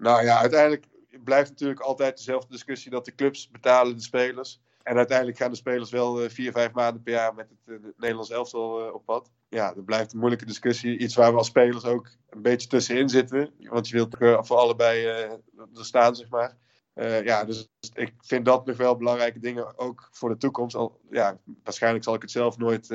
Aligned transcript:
Nou 0.00 0.24
ja, 0.24 0.38
uiteindelijk 0.38 0.86
blijft 1.24 1.50
natuurlijk 1.50 1.80
altijd 1.80 2.16
dezelfde 2.16 2.52
discussie 2.52 2.90
dat 2.90 3.04
de 3.04 3.14
clubs 3.14 3.50
betalen 3.50 3.96
de 3.96 4.02
spelers. 4.02 4.60
En 4.82 4.96
uiteindelijk 4.96 5.38
gaan 5.38 5.50
de 5.50 5.56
spelers 5.56 5.90
wel 5.90 6.22
uh, 6.22 6.30
vier, 6.30 6.52
vijf 6.52 6.72
maanden 6.72 7.02
per 7.02 7.12
jaar 7.12 7.34
met 7.34 7.48
het, 7.48 7.58
uh, 7.82 7.90
Nederlands 7.96 8.30
elftal 8.30 8.86
uh, 8.86 8.94
op 8.94 9.04
pad. 9.04 9.30
Ja, 9.48 9.72
dat 9.74 9.84
blijft 9.84 10.12
een 10.12 10.18
moeilijke 10.18 10.46
discussie. 10.46 10.98
Iets 10.98 11.14
waar 11.14 11.30
we 11.30 11.38
als 11.38 11.46
spelers 11.46 11.84
ook 11.84 12.10
een 12.30 12.42
beetje 12.42 12.68
tussenin 12.68 13.08
zitten. 13.08 13.50
Want 13.58 13.88
je 13.88 13.94
wilt 13.94 14.16
voor 14.46 14.56
allebei 14.56 15.04
er 15.04 15.40
staan, 15.72 16.16
zeg 16.16 16.28
maar. 16.28 16.56
ja, 17.24 17.44
dus 17.44 17.68
ik 17.94 18.12
vind 18.20 18.44
dat 18.44 18.66
nog 18.66 18.76
wel 18.76 18.96
belangrijke 18.96 19.38
dingen, 19.38 19.78
ook 19.78 20.08
voor 20.12 20.28
de 20.28 20.36
toekomst. 20.36 20.76
Al, 20.76 21.00
ja, 21.10 21.38
waarschijnlijk 21.64 22.04
zal 22.04 22.14
ik 22.14 22.22
het 22.22 22.30
zelf 22.30 22.58
nooit 22.58 22.90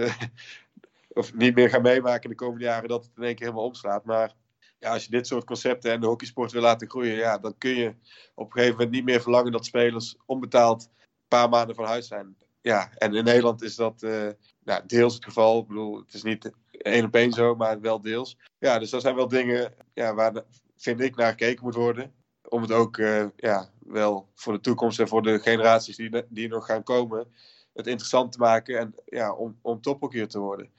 of 1.19 1.33
niet 1.33 1.55
meer 1.55 1.69
gaan 1.69 1.81
meemaken 1.81 2.23
in 2.23 2.29
de 2.29 2.35
komende 2.35 2.65
jaren 2.65 2.89
dat 2.89 3.03
het 3.03 3.13
in 3.17 3.23
één 3.23 3.35
keer 3.35 3.45
helemaal 3.45 3.67
omslaat. 3.67 4.05
Maar 4.05 4.33
ja, 4.79 4.91
als 4.93 5.03
je 5.03 5.09
dit 5.09 5.27
soort 5.27 5.45
concepten 5.45 5.91
en 5.91 5.99
de 5.99 6.07
hockeysport 6.07 6.51
wil 6.51 6.61
laten 6.61 6.89
groeien, 6.89 7.15
ja, 7.15 7.37
dan 7.37 7.57
kun 7.57 7.75
je 7.75 7.95
op 8.33 8.45
een 8.45 8.51
gegeven 8.51 8.75
moment 8.75 8.91
niet 8.91 9.05
meer 9.05 9.21
verlangen 9.21 9.51
dat 9.51 9.65
spelers 9.65 10.17
onbetaald 10.25 10.83
een 10.83 11.27
paar 11.27 11.49
maanden 11.49 11.75
van 11.75 11.85
huis 11.85 12.07
zijn. 12.07 12.37
Ja, 12.61 12.91
en 12.97 13.13
in 13.13 13.23
Nederland 13.23 13.61
is 13.61 13.75
dat 13.75 14.01
uh, 14.03 14.29
nou, 14.63 14.81
deels 14.85 15.13
het 15.13 15.23
geval. 15.23 15.59
Ik 15.59 15.67
bedoel, 15.67 15.97
het 15.97 16.13
is 16.13 16.23
niet 16.23 16.51
één 16.71 17.05
op 17.05 17.15
één 17.15 17.31
zo, 17.31 17.55
maar 17.55 17.81
wel 17.81 18.01
deels. 18.01 18.37
Ja, 18.57 18.79
dus 18.79 18.89
dat 18.89 19.01
zijn 19.01 19.15
wel 19.15 19.27
dingen 19.27 19.73
ja, 19.93 20.13
waar, 20.13 20.43
vind 20.77 21.01
ik, 21.01 21.15
naar 21.15 21.29
gekeken 21.29 21.63
moet 21.63 21.75
worden. 21.75 22.13
Om 22.49 22.61
het 22.61 22.71
ook 22.71 22.97
uh, 22.97 23.25
ja, 23.35 23.69
wel 23.79 24.29
voor 24.33 24.53
de 24.53 24.59
toekomst 24.59 24.99
en 24.99 25.07
voor 25.07 25.21
de 25.21 25.39
generaties 25.39 25.95
die, 25.95 26.23
die 26.29 26.47
nog 26.47 26.65
gaan 26.65 26.83
komen, 26.83 27.27
het 27.73 27.87
interessant 27.87 28.31
te 28.31 28.37
maken 28.37 28.79
en 28.79 28.95
ja, 29.05 29.33
om, 29.33 29.59
om 29.61 29.81
tophockeyer 29.81 30.27
te 30.27 30.39
worden. 30.39 30.69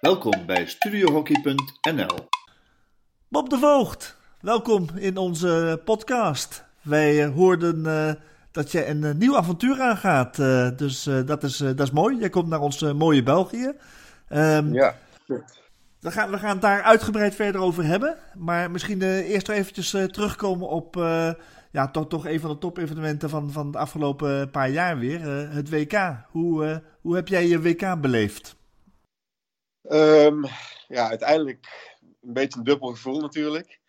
Welkom 0.00 0.46
bij 0.46 0.66
studiohockey.nl. 0.66 2.33
Bob 3.28 3.50
de 3.50 3.58
Voogd, 3.58 4.16
welkom 4.40 4.86
in 4.94 5.16
onze 5.16 5.80
podcast. 5.84 6.64
Wij 6.82 7.26
uh, 7.26 7.34
hoorden 7.34 7.78
uh, 7.78 8.12
dat 8.50 8.72
je 8.72 8.86
een 8.86 9.02
uh, 9.02 9.10
nieuw 9.14 9.36
avontuur 9.36 9.80
aangaat. 9.80 10.36
dus 10.78 11.02
dat, 11.02 11.42
is, 11.42 11.56
dat 11.56 11.80
is 11.80 11.90
mooi. 11.90 12.18
Jij 12.18 12.30
komt 12.30 12.48
naar 12.48 12.60
ons 12.60 12.80
mooie 12.80 13.22
België. 13.22 13.72
Um, 14.28 14.72
ja. 14.72 14.94
We 16.00 16.10
gaan, 16.10 16.30
we 16.30 16.38
gaan 16.38 16.50
het 16.50 16.60
daar 16.60 16.82
uitgebreid 16.82 17.34
verder 17.34 17.60
over 17.60 17.84
hebben. 17.84 18.16
Maar 18.34 18.70
misschien 18.70 19.02
eerst 19.02 19.48
eventjes 19.48 19.90
terugkomen 19.90 20.68
op 20.68 20.94
ja, 21.70 21.88
toch, 21.92 22.08
toch 22.08 22.26
een 22.26 22.40
van 22.40 22.50
de 22.50 22.58
topevenementen 22.58 23.30
van, 23.30 23.52
van 23.52 23.70
de 23.70 23.78
afgelopen 23.78 24.50
paar 24.50 24.70
jaar 24.70 24.98
weer. 24.98 25.20
het 25.50 25.70
WK. 25.70 26.16
Hoe, 26.28 26.82
hoe 27.00 27.14
heb 27.14 27.28
jij 27.28 27.46
je 27.46 27.60
WK 27.60 28.00
beleefd? 28.00 28.56
Um, 29.90 30.44
ja, 30.88 31.08
uiteindelijk 31.08 31.93
een 32.26 32.32
beetje 32.32 32.58
een 32.58 32.64
dubbel 32.64 32.88
gevoel 32.88 33.20
natuurlijk. 33.20 33.80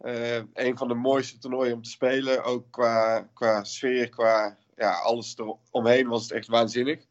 Uh, 0.00 0.36
een 0.52 0.76
van 0.76 0.88
de 0.88 0.94
mooiste 0.94 1.38
toernooien 1.38 1.74
om 1.74 1.82
te 1.82 1.90
spelen. 1.90 2.44
Ook 2.44 2.70
qua, 2.70 3.28
qua 3.34 3.64
sfeer, 3.64 4.08
qua 4.08 4.58
ja, 4.76 4.92
alles 4.92 5.36
eromheen 5.36 6.08
was 6.08 6.22
het 6.22 6.32
echt 6.32 6.46
waanzinnig. 6.46 7.04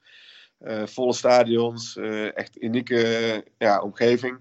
Uh, 0.60 0.86
volle 0.86 1.14
stadions, 1.14 1.96
uh, 1.96 2.38
echt 2.38 2.62
unieke 2.62 3.46
ja, 3.58 3.82
omgeving. 3.82 4.40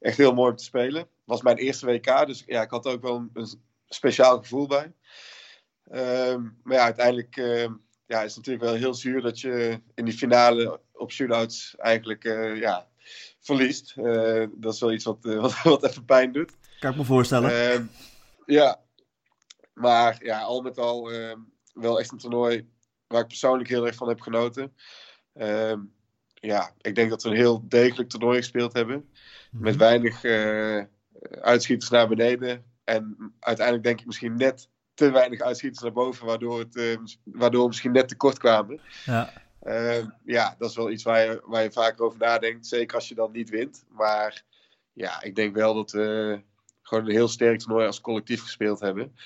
Echt 0.00 0.16
heel 0.16 0.34
mooi 0.34 0.50
om 0.50 0.56
te 0.56 0.64
spelen. 0.64 1.08
was 1.24 1.42
mijn 1.42 1.56
eerste 1.56 1.86
WK, 1.86 2.26
dus 2.26 2.42
ja, 2.46 2.62
ik 2.62 2.70
had 2.70 2.86
ook 2.86 3.02
wel 3.02 3.28
een, 3.32 3.60
speciaal 3.88 4.38
gevoel 4.38 4.66
bij. 4.66 4.92
Ehm, 5.90 6.42
maar 6.62 6.76
ja, 6.76 6.84
uiteindelijk 6.84 7.34
ja, 8.06 8.22
is 8.22 8.34
het 8.34 8.36
natuurlijk 8.36 8.64
wel 8.64 8.74
heel 8.74 8.94
zuur 8.94 9.20
dat 9.20 9.40
je 9.40 9.80
in 9.94 10.04
die 10.04 10.14
finale 10.14 10.80
op 10.92 11.12
shootouts 11.12 11.76
eigenlijk 11.76 12.22
ja, 12.58 12.88
verliest. 13.40 13.94
Uh, 13.96 14.46
dat 14.54 14.74
is 14.74 14.80
wel 14.80 14.92
iets 14.92 15.04
wat, 15.04 15.18
uh, 15.22 15.40
wat, 15.42 15.62
wat, 15.62 15.84
even 15.84 16.04
pijn 16.04 16.32
doet. 16.32 16.52
Kan 16.78 16.90
ik 16.90 16.96
me 16.96 17.04
voorstellen. 17.04 17.50
Uh, 17.50 17.86
ja, 18.46 18.80
maar 19.74 20.24
ja, 20.24 20.40
al 20.40 20.60
met 20.60 20.78
al 20.78 21.12
ehm, 21.12 21.38
wel 21.72 22.00
echt 22.00 22.12
een 22.12 22.18
toernooi 22.18 22.68
waar 23.06 23.20
ik 23.20 23.28
persoonlijk 23.28 23.68
heel 23.68 23.86
erg 23.86 23.94
van 23.94 24.08
heb 24.08 24.20
genoten. 24.20 24.76
Ehm, 25.34 25.80
ja, 26.34 26.74
ik 26.80 26.94
denk 26.94 27.10
dat 27.10 27.22
we 27.22 27.28
een 27.28 27.36
heel 27.36 27.68
degelijk 27.68 28.08
toernooi 28.08 28.38
gespeeld 28.38 28.72
hebben. 28.72 29.10
Mhm. 29.50 29.62
Met 29.62 29.76
weinig 29.76 30.24
eh, 30.24 30.82
uitschieters 31.40 31.90
naar 31.90 32.08
beneden. 32.08 32.64
En 32.84 33.34
uiteindelijk 33.38 33.86
denk 33.86 34.00
ik 34.00 34.06
misschien 34.06 34.36
net 34.36 34.68
te 34.94 35.10
weinig 35.10 35.40
uitschieters 35.40 35.82
naar 35.82 35.92
boven, 35.92 36.26
waardoor, 36.26 36.58
het, 36.58 36.98
waardoor 37.24 37.60
we 37.62 37.68
misschien 37.68 37.92
net 37.92 38.08
te 38.08 38.16
kort 38.16 38.38
kwamen. 38.38 38.80
Ja. 39.04 39.32
Uh, 39.64 40.04
ja, 40.24 40.54
dat 40.58 40.70
is 40.70 40.76
wel 40.76 40.90
iets 40.90 41.02
waar 41.02 41.24
je, 41.24 41.42
waar 41.44 41.62
je 41.62 41.72
vaker 41.72 42.04
over 42.04 42.18
nadenkt. 42.18 42.66
Zeker 42.66 42.94
als 42.94 43.08
je 43.08 43.14
dan 43.14 43.32
niet 43.32 43.50
wint. 43.50 43.84
Maar 43.88 44.44
ja, 44.92 45.22
ik 45.22 45.34
denk 45.34 45.54
wel 45.54 45.74
dat 45.74 45.90
we 45.90 46.40
gewoon 46.82 47.04
een 47.04 47.10
heel 47.10 47.28
sterk 47.28 47.58
toernooi 47.58 47.86
als 47.86 48.00
collectief 48.00 48.42
gespeeld 48.42 48.80
hebben. 48.80 49.16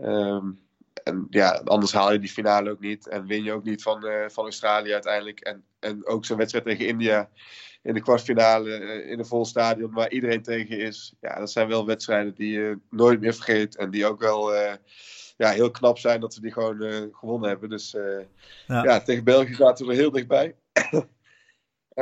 Um, 0.00 0.60
en 1.04 1.26
ja, 1.30 1.50
anders 1.64 1.92
haal 1.92 2.12
je 2.12 2.18
die 2.18 2.30
finale 2.30 2.70
ook 2.70 2.80
niet. 2.80 3.08
En 3.08 3.26
win 3.26 3.42
je 3.42 3.52
ook 3.52 3.64
niet 3.64 3.82
van, 3.82 4.06
uh, 4.06 4.28
van 4.28 4.44
Australië 4.44 4.92
uiteindelijk. 4.92 5.40
En, 5.40 5.64
en 5.78 6.06
ook 6.06 6.24
zo'n 6.24 6.36
wedstrijd 6.36 6.64
tegen 6.66 6.86
India 6.86 7.30
in 7.82 7.94
de 7.94 8.00
kwartfinale 8.00 8.80
uh, 8.80 9.10
in 9.10 9.18
een 9.18 9.26
vol 9.26 9.44
stadion 9.44 9.92
waar 9.92 10.10
iedereen 10.10 10.42
tegen 10.42 10.78
is. 10.78 11.14
Ja, 11.20 11.38
dat 11.38 11.50
zijn 11.50 11.68
wel 11.68 11.86
wedstrijden 11.86 12.34
die 12.34 12.52
je 12.52 12.78
nooit 12.90 13.20
meer 13.20 13.34
vergeet. 13.34 13.76
En 13.76 13.90
die 13.90 14.06
ook 14.06 14.20
wel 14.20 14.54
uh, 14.54 14.72
ja, 15.42 15.50
heel 15.50 15.70
knap 15.70 15.98
zijn 15.98 16.20
dat 16.20 16.34
we 16.34 16.40
die 16.40 16.52
gewoon 16.52 16.82
uh, 16.82 16.96
gewonnen 17.12 17.48
hebben. 17.48 17.68
Dus 17.68 17.94
uh, 17.94 18.20
ja. 18.66 18.82
ja. 18.84 19.00
tegen 19.00 19.24
België 19.24 19.54
zaten 19.54 19.86
we 19.86 19.92
er 19.92 19.98
heel 19.98 20.10
dichtbij. 20.10 20.54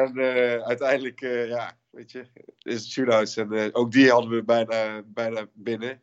en 0.02 0.12
uh, 0.14 0.56
uiteindelijk, 0.56 1.20
ja, 1.48 1.76
weet 1.90 2.12
je, 2.12 2.24
is 2.62 2.74
het 2.74 2.90
shootouts. 2.90 3.36
En 3.36 3.74
ook 3.74 3.92
die 3.92 4.10
hadden 4.10 4.30
we 4.30 4.42
bijna, 4.42 5.02
bijna 5.04 5.46
binnen. 5.52 6.00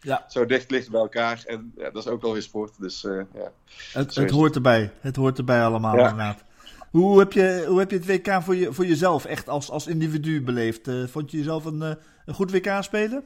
Ja. 0.00 0.24
Zo 0.28 0.46
dicht 0.46 0.70
ligt 0.70 0.90
bij 0.90 1.00
elkaar. 1.00 1.42
En 1.46 1.72
ja, 1.76 1.90
dat 1.90 2.04
is 2.04 2.10
ook 2.10 2.22
wel 2.22 2.32
weer 2.32 2.42
sport. 2.42 2.80
Dus, 2.80 3.00
ja. 3.00 3.52
het, 3.92 4.14
het 4.14 4.30
hoort 4.30 4.54
erbij. 4.54 4.92
Het 5.00 5.16
hoort 5.16 5.38
erbij 5.38 5.64
allemaal 5.64 5.96
ja. 5.96 6.10
inderdaad. 6.10 6.44
Hoe 6.90 7.18
heb, 7.18 7.32
je, 7.32 7.64
hoe 7.68 7.78
heb 7.78 7.90
je 7.90 7.96
het 7.96 8.06
WK 8.06 8.42
voor, 8.42 8.56
je, 8.56 8.72
voor 8.72 8.86
jezelf 8.86 9.24
echt 9.24 9.48
als, 9.48 9.70
als 9.70 9.86
individu 9.86 10.42
beleefd? 10.42 10.90
vond 11.06 11.30
je 11.30 11.36
jezelf 11.36 11.64
een, 11.64 11.80
een 11.80 12.34
goed 12.34 12.50
WK 12.50 12.76
spelen? 12.80 13.24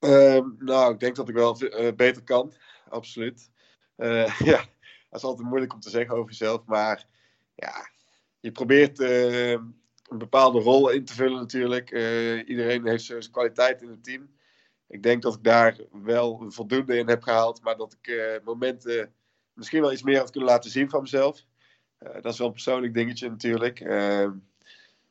Uh, 0.00 0.44
nou, 0.58 0.92
ik 0.92 1.00
denk 1.00 1.16
dat 1.16 1.28
ik 1.28 1.34
wel 1.34 1.62
uh, 1.62 1.92
beter 1.92 2.22
kan. 2.22 2.52
Absoluut. 2.88 3.50
Uh, 3.96 4.40
ja, 4.50 4.56
dat 5.10 5.20
is 5.20 5.22
altijd 5.22 5.48
moeilijk 5.48 5.72
om 5.72 5.80
te 5.80 5.90
zeggen 5.90 6.14
over 6.14 6.30
jezelf. 6.30 6.64
Maar 6.64 7.06
ja, 7.54 7.88
je 8.40 8.52
probeert 8.52 9.00
uh, 9.00 9.50
een 9.50 10.18
bepaalde 10.18 10.60
rol 10.60 10.90
in 10.90 11.04
te 11.04 11.14
vullen 11.14 11.38
natuurlijk. 11.38 11.90
iedereen 12.48 12.86
heeft 12.86 13.04
zijn 13.04 13.30
kwaliteit 13.30 13.82
in 13.82 13.88
het 13.88 14.04
team. 14.04 14.34
Ik 14.88 15.02
denk 15.02 15.22
dat 15.22 15.34
ik 15.34 15.42
daar 15.42 15.80
wel 15.90 16.44
voldoende 16.48 16.98
in 16.98 17.08
heb 17.08 17.22
gehaald. 17.22 17.62
Maar 17.62 17.76
dat 17.76 17.96
ik 18.00 18.40
momenten 18.44 19.14
misschien 19.52 19.80
wel 19.80 19.92
iets 19.92 20.02
meer 20.02 20.18
had 20.18 20.30
kunnen 20.30 20.50
laten 20.50 20.70
zien 20.70 20.90
van 20.90 21.02
mezelf. 21.02 21.44
dat 21.98 22.32
is 22.32 22.38
wel 22.38 22.46
een 22.46 22.52
persoonlijk 22.52 22.94
dingetje 22.94 23.28
natuurlijk. 23.28 23.80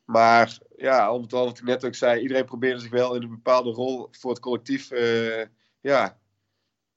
Ehm, 0.06 0.12
maar 0.12 0.58
ja, 0.76 1.18
met 1.18 1.32
al 1.32 1.44
wat 1.44 1.58
ik 1.58 1.64
net 1.64 1.84
ook 1.84 1.94
zei, 1.94 2.20
iedereen 2.20 2.44
probeerde 2.44 2.80
zich 2.80 2.90
wel 2.90 3.14
in 3.14 3.22
een 3.22 3.30
bepaalde 3.30 3.70
rol 3.70 4.08
voor 4.10 4.30
het 4.30 4.40
collectief 4.40 4.92
uh, 4.92 5.44
ja, 5.80 6.18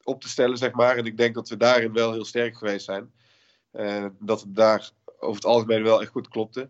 op 0.03 0.21
te 0.21 0.29
stellen, 0.29 0.57
zeg 0.57 0.71
maar. 0.71 0.97
En 0.97 1.05
ik 1.05 1.17
denk 1.17 1.35
dat 1.35 1.49
we 1.49 1.57
daarin 1.57 1.93
wel 1.93 2.11
heel 2.11 2.25
sterk 2.25 2.57
geweest 2.57 2.85
zijn. 2.85 3.13
Uh, 3.73 4.05
dat 4.19 4.41
het 4.41 4.55
daar 4.55 4.91
over 5.19 5.35
het 5.35 5.45
algemeen 5.45 5.83
wel 5.83 6.01
echt 6.01 6.11
goed 6.11 6.27
klopte. 6.27 6.69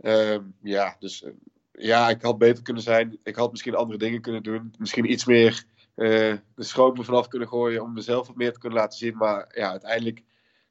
Uh, 0.00 0.38
ja, 0.62 0.96
dus 0.98 1.24
ja, 1.72 2.08
ik 2.08 2.22
had 2.22 2.38
beter 2.38 2.62
kunnen 2.62 2.82
zijn. 2.82 3.18
Ik 3.22 3.36
had 3.36 3.50
misschien 3.50 3.74
andere 3.74 3.98
dingen 3.98 4.20
kunnen 4.20 4.42
doen. 4.42 4.74
Misschien 4.78 5.10
iets 5.10 5.24
meer 5.24 5.64
de 5.94 6.40
schroot 6.56 6.96
me 6.96 7.04
vanaf 7.04 7.28
kunnen 7.28 7.48
gooien 7.48 7.82
om 7.82 7.92
mezelf 7.92 8.26
wat 8.26 8.36
meer 8.36 8.52
te 8.52 8.58
kunnen 8.58 8.78
laten 8.78 8.98
zien. 8.98 9.16
Maar 9.16 9.52
ja, 9.54 9.70
uiteindelijk 9.70 10.22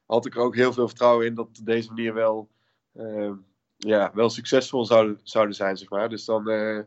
had 0.04 0.26
ik 0.26 0.34
er 0.34 0.40
ook 0.40 0.54
heel 0.54 0.72
veel 0.72 0.88
vertrouwen 0.88 1.26
in 1.26 1.34
dat 1.34 1.46
op 1.46 1.66
deze 1.66 1.88
manier 1.88 2.14
wel 2.14 2.48
ja, 3.76 4.10
wel 4.14 4.30
succesvol 4.30 4.84
zouden, 4.84 5.20
zouden 5.22 5.54
zijn, 5.54 5.76
zeg 5.76 5.90
maar. 5.90 6.08
Dus 6.08 6.24
dan 6.24 6.50
uh, 6.50 6.78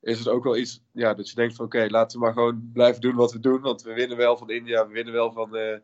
is 0.00 0.18
het 0.18 0.28
ook 0.28 0.44
wel 0.44 0.56
iets 0.56 0.82
ja, 0.92 1.14
dat 1.14 1.28
je 1.28 1.34
denkt 1.34 1.54
van 1.54 1.64
oké, 1.64 1.86
laten 1.88 2.18
we 2.18 2.24
maar 2.24 2.34
gewoon 2.34 2.70
blijven 2.72 3.00
doen 3.00 3.14
wat 3.14 3.32
we 3.32 3.40
doen. 3.40 3.60
Want 3.60 3.82
we 3.82 3.92
winnen 3.92 4.16
wel 4.16 4.36
van 4.36 4.50
India, 4.50 4.86
we 4.86 4.92
winnen 4.92 5.12
wel 5.14 5.32
van, 5.32 5.56
uh, 5.56 5.76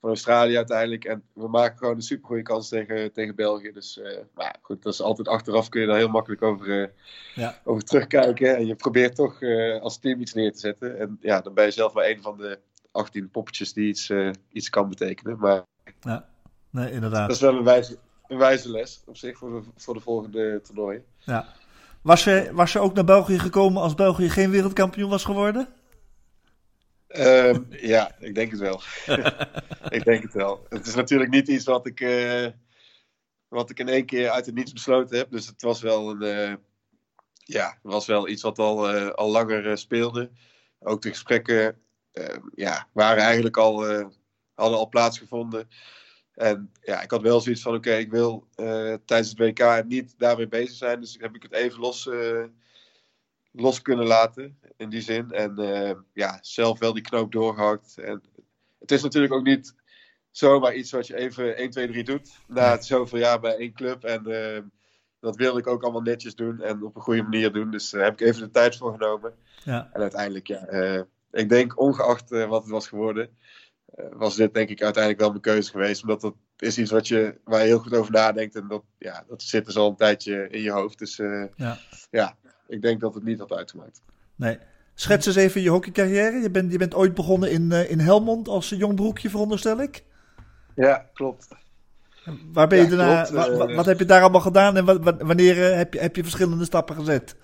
van 0.00 0.08
Australië 0.08 0.56
uiteindelijk. 0.56 1.04
En 1.04 1.22
we 1.32 1.48
maken 1.48 1.78
gewoon 1.78 1.94
een 1.94 2.02
supergoeie 2.02 2.42
kans 2.42 2.68
tegen, 2.68 3.12
tegen 3.12 3.34
België. 3.34 3.72
Dus 3.72 3.96
uh, 3.96 4.18
maar 4.34 4.56
goed, 4.60 4.82
dat 4.82 4.92
is 4.92 5.02
altijd 5.02 5.28
achteraf 5.28 5.68
kun 5.68 5.80
je 5.80 5.86
daar 5.86 5.96
heel 5.96 6.08
makkelijk 6.08 6.42
over, 6.42 6.92
ja. 7.34 7.60
over 7.64 7.84
terugkijken. 7.84 8.56
En 8.56 8.66
je 8.66 8.74
probeert 8.74 9.14
toch 9.14 9.42
als 9.80 9.98
team 9.98 10.20
iets 10.20 10.34
neer 10.34 10.52
te 10.52 10.58
zetten. 10.58 10.98
En 10.98 11.18
ja, 11.20 11.40
dan 11.40 11.54
ben 11.54 11.64
je 11.64 11.70
zelf 11.70 11.92
maar 11.92 12.08
een 12.08 12.22
van 12.22 12.36
de 12.36 12.58
18 12.90 13.30
poppetjes 13.30 13.72
die 13.72 13.88
iets, 13.88 14.12
iets 14.52 14.70
kan 14.70 14.88
betekenen. 14.88 15.38
Maar 15.38 15.62
ja, 16.00 16.28
nee, 16.70 16.92
inderdaad. 16.92 17.26
Dat 17.26 17.36
is 17.36 17.42
wel 17.42 17.56
een 17.56 17.64
wijze, 17.64 17.98
een 18.30 18.38
wijze 18.38 18.70
les 18.70 19.02
op 19.06 19.16
zich 19.16 19.38
voor 19.38 19.50
de, 19.50 19.68
voor 19.76 19.94
de 19.94 20.00
volgende 20.00 20.60
toernooi. 20.62 21.02
Ja. 21.18 21.54
Was 22.02 22.24
je, 22.24 22.50
was 22.52 22.72
je 22.72 22.78
ook 22.78 22.94
naar 22.94 23.04
België 23.04 23.38
gekomen 23.38 23.82
als 23.82 23.94
België 23.94 24.30
geen 24.30 24.50
wereldkampioen 24.50 25.10
was 25.10 25.24
geworden? 25.24 25.68
Um, 27.08 27.66
ja, 27.70 28.14
ik 28.18 28.34
denk 28.34 28.50
het 28.50 28.60
wel. 28.60 28.82
ik 29.98 30.04
denk 30.04 30.22
het 30.22 30.32
wel. 30.32 30.66
Het 30.68 30.86
is 30.86 30.94
natuurlijk 30.94 31.30
niet 31.30 31.48
iets 31.48 31.64
wat 31.64 31.86
ik, 31.86 32.00
uh, 32.00 32.46
wat 33.48 33.70
ik 33.70 33.78
in 33.78 33.88
één 33.88 34.06
keer 34.06 34.30
uit 34.30 34.46
het 34.46 34.54
niets 34.54 34.72
besloten 34.72 35.18
heb. 35.18 35.30
Dus 35.30 35.46
het 35.46 35.62
was 35.62 35.80
wel, 35.80 36.10
een, 36.10 36.50
uh, 36.50 36.54
ja, 37.32 37.78
was 37.82 38.06
wel 38.06 38.28
iets 38.28 38.42
wat 38.42 38.58
al, 38.58 38.96
uh, 38.96 39.10
al 39.10 39.30
langer 39.30 39.78
speelde. 39.78 40.30
ook 40.78 41.02
de 41.02 41.08
gesprekken 41.08 41.78
ja, 42.54 42.88
waren 42.92 43.22
eigenlijk 43.22 43.56
al, 43.56 43.84
hadden 44.54 44.78
al 44.78 44.88
plaatsgevonden. 44.88 45.68
En 46.40 46.72
ja, 46.82 47.02
ik 47.02 47.10
had 47.10 47.22
wel 47.22 47.40
zoiets 47.40 47.62
van: 47.62 47.74
oké, 47.74 47.94
ik 47.94 48.10
wil 48.10 48.46
tijdens 49.04 49.28
het 49.28 49.38
WK 49.38 49.84
niet 49.86 50.14
daarmee 50.18 50.48
bezig 50.48 50.76
zijn. 50.76 51.00
Dus 51.00 51.16
heb 51.20 51.34
ik 51.34 51.42
het 51.42 51.52
even 51.52 51.80
los, 51.80 52.08
los 53.52 53.82
kunnen 53.82 54.06
laten 54.06 54.58
in 54.76 54.88
die 54.88 55.00
zin. 55.00 55.30
En 55.30 55.54
ja, 56.12 56.38
zelf 56.40 56.78
wel 56.78 56.92
die 56.92 57.02
knoop 57.02 57.32
doorgehakt. 57.32 57.98
En 57.98 58.22
het 58.78 58.90
is 58.90 59.02
natuurlijk 59.02 59.32
ook 59.32 59.44
niet 59.44 59.74
zomaar 60.30 60.74
iets 60.74 60.90
wat 60.90 61.06
je 61.06 61.16
even 61.16 61.56
1, 61.56 61.70
2, 61.70 61.88
3 61.88 62.04
doet. 62.04 62.30
Na 62.46 62.70
het 62.70 62.84
zoveel 62.84 63.18
jaar 63.18 63.40
bij 63.40 63.56
één 63.56 63.72
club. 63.72 64.04
En 64.04 64.22
dat 65.20 65.36
wilde 65.36 65.58
ik 65.58 65.66
ook 65.66 65.82
allemaal 65.82 66.00
netjes 66.00 66.34
doen 66.34 66.60
en 66.60 66.82
op 66.82 66.96
een 66.96 67.02
goede 67.02 67.22
manier 67.22 67.52
doen. 67.52 67.70
Dus 67.70 67.90
daar 67.90 68.04
heb 68.04 68.20
ik 68.20 68.26
even 68.26 68.42
de 68.42 68.50
tijd 68.50 68.76
voor 68.76 68.92
genomen. 68.92 69.34
Ja. 69.64 69.90
En 69.92 70.00
uiteindelijk, 70.00 70.46
ja, 70.46 70.66
ik 71.32 71.48
denk 71.48 71.80
ongeacht 71.80 72.32
eh, 72.32 72.48
wat 72.48 72.62
het 72.62 72.70
was 72.70 72.88
geworden, 72.88 73.36
was 74.12 74.36
dit 74.36 74.54
denk 74.54 74.68
ik 74.68 74.82
uiteindelijk 74.82 75.22
wel 75.22 75.30
mijn 75.30 75.42
keuze 75.42 75.70
geweest. 75.70 76.02
Omdat 76.02 76.20
dat 76.20 76.34
is 76.58 76.78
iets 76.78 76.90
wat 76.90 77.08
je, 77.08 77.34
waar 77.44 77.60
je 77.60 77.66
heel 77.66 77.78
goed 77.78 77.94
over 77.94 78.12
nadenkt. 78.12 78.54
En 78.54 78.68
dat, 78.68 78.82
ja, 78.98 79.24
dat 79.28 79.42
zit 79.42 79.66
dus 79.66 79.76
al 79.76 79.88
een 79.88 79.96
tijdje 79.96 80.48
in 80.50 80.62
je 80.62 80.70
hoofd. 80.70 80.98
Dus 80.98 81.16
ja. 81.56 81.78
ja, 82.10 82.36
ik 82.68 82.82
denk 82.82 83.00
dat 83.00 83.14
het 83.14 83.24
niet 83.24 83.38
had 83.38 83.52
uitgemaakt. 83.52 84.02
Nee. 84.36 84.58
Schets 84.94 85.26
eens 85.26 85.36
even 85.36 85.60
je 85.60 85.70
hockeycarrière. 85.70 86.38
Je 86.38 86.50
bent, 86.50 86.72
je 86.72 86.78
bent 86.78 86.94
ooit 86.94 87.14
begonnen 87.14 87.50
in, 87.50 87.72
in 87.72 87.98
Helmond 87.98 88.48
als 88.48 88.68
jong 88.68 88.94
broekje, 88.94 89.30
veronderstel 89.30 89.80
ik? 89.80 90.04
Ja, 90.74 91.10
klopt. 91.14 91.48
Waar 92.52 92.68
ben 92.68 92.78
je 92.78 92.84
ja, 92.84 92.90
daarna, 92.96 93.22
klopt, 93.22 93.56
wat, 93.56 93.74
wat, 93.74 93.86
heb 93.86 93.98
je 93.98 94.04
daar 94.04 94.20
allemaal 94.20 94.40
gedaan 94.40 94.76
en 94.76 94.84
wanneer 95.26 95.76
heb, 95.76 95.94
je, 95.94 96.00
heb 96.00 96.16
je 96.16 96.22
verschillende 96.22 96.64
stappen 96.64 96.96
gezet? 96.96 97.36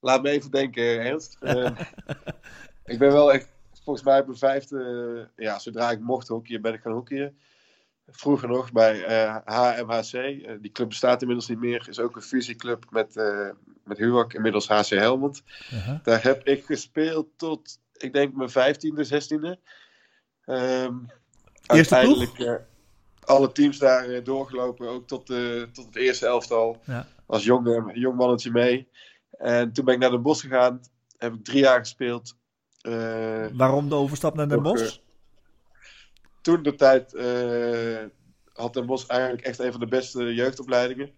Laat 0.00 0.22
me 0.22 0.30
even 0.30 0.50
denken, 0.50 1.00
Ernst. 1.00 1.38
Ik 2.84 2.98
ben 2.98 3.12
wel 3.12 3.32
echt, 3.32 3.48
volgens 3.88 4.06
mij 4.06 4.20
op 4.20 4.26
mijn 4.26 4.38
vijfde, 4.38 5.30
ja, 5.36 5.58
zodra 5.58 5.90
ik 5.90 6.00
mocht 6.00 6.28
hockeyen, 6.28 6.62
ben 6.62 6.74
ik 6.74 6.80
gaan 6.80 6.92
hockeyen. 6.92 7.38
Vroeger 8.06 8.48
nog 8.48 8.72
bij 8.72 9.00
HMHC. 9.44 10.12
die 10.62 10.72
club 10.72 10.88
bestaat 10.88 11.20
inmiddels 11.20 11.48
niet 11.48 11.58
meer. 11.58 11.86
Is 11.88 12.00
ook 12.00 12.16
een 12.16 12.22
fusieclub 12.22 12.84
met, 12.90 13.14
met 13.84 13.98
Huwak, 13.98 14.32
inmiddels 14.32 14.68
HC 14.68 14.88
Helmond. 14.88 15.42
-huh. 15.44 15.98
Daar 16.02 16.22
heb 16.22 16.46
ik 16.46 16.64
gespeeld 16.64 17.28
tot, 17.36 17.80
ik 17.92 18.12
denk, 18.12 18.34
mijn 18.34 18.50
vijftiende, 18.50 19.04
zestiende. 19.04 19.58
Um, 20.46 21.06
uiteindelijk 21.66 22.38
uh, 22.38 22.54
alle 23.20 23.52
teams 23.52 23.78
daar 23.78 24.08
uh, 24.08 24.24
doorgelopen, 24.24 24.88
ook 24.88 25.06
tot, 25.06 25.30
uh, 25.30 25.62
tot 25.62 25.86
het 25.86 25.96
eerste 25.96 26.26
elftal. 26.26 26.80
Ja. 26.84 27.06
Als 27.26 27.44
jong, 27.44 27.90
jong 27.94 28.16
mannetje 28.16 28.50
mee. 28.50 28.88
En 29.30 29.72
toen 29.72 29.84
ben 29.84 29.94
ik 29.94 30.00
naar 30.00 30.10
Den 30.10 30.22
Bosch 30.22 30.42
gegaan. 30.42 30.80
Heb 31.16 31.34
ik 31.34 31.44
drie 31.44 31.60
jaar 31.60 31.78
gespeeld. 31.78 32.36
Waarom 33.52 33.88
de 33.88 33.94
overstap 33.94 34.34
naar 34.34 34.48
Den 34.48 34.62
Bosch? 34.62 34.98
toen 36.40 36.62
de 36.62 36.74
tijd 36.74 37.12
had 38.52 38.74
Den 38.74 38.86
Bosch 38.86 39.08
eigenlijk 39.08 39.42
echt 39.42 39.58
een 39.58 39.70
van 39.70 39.80
de 39.80 39.86
beste 39.86 40.34
jeugdopleidingen. 40.34 41.10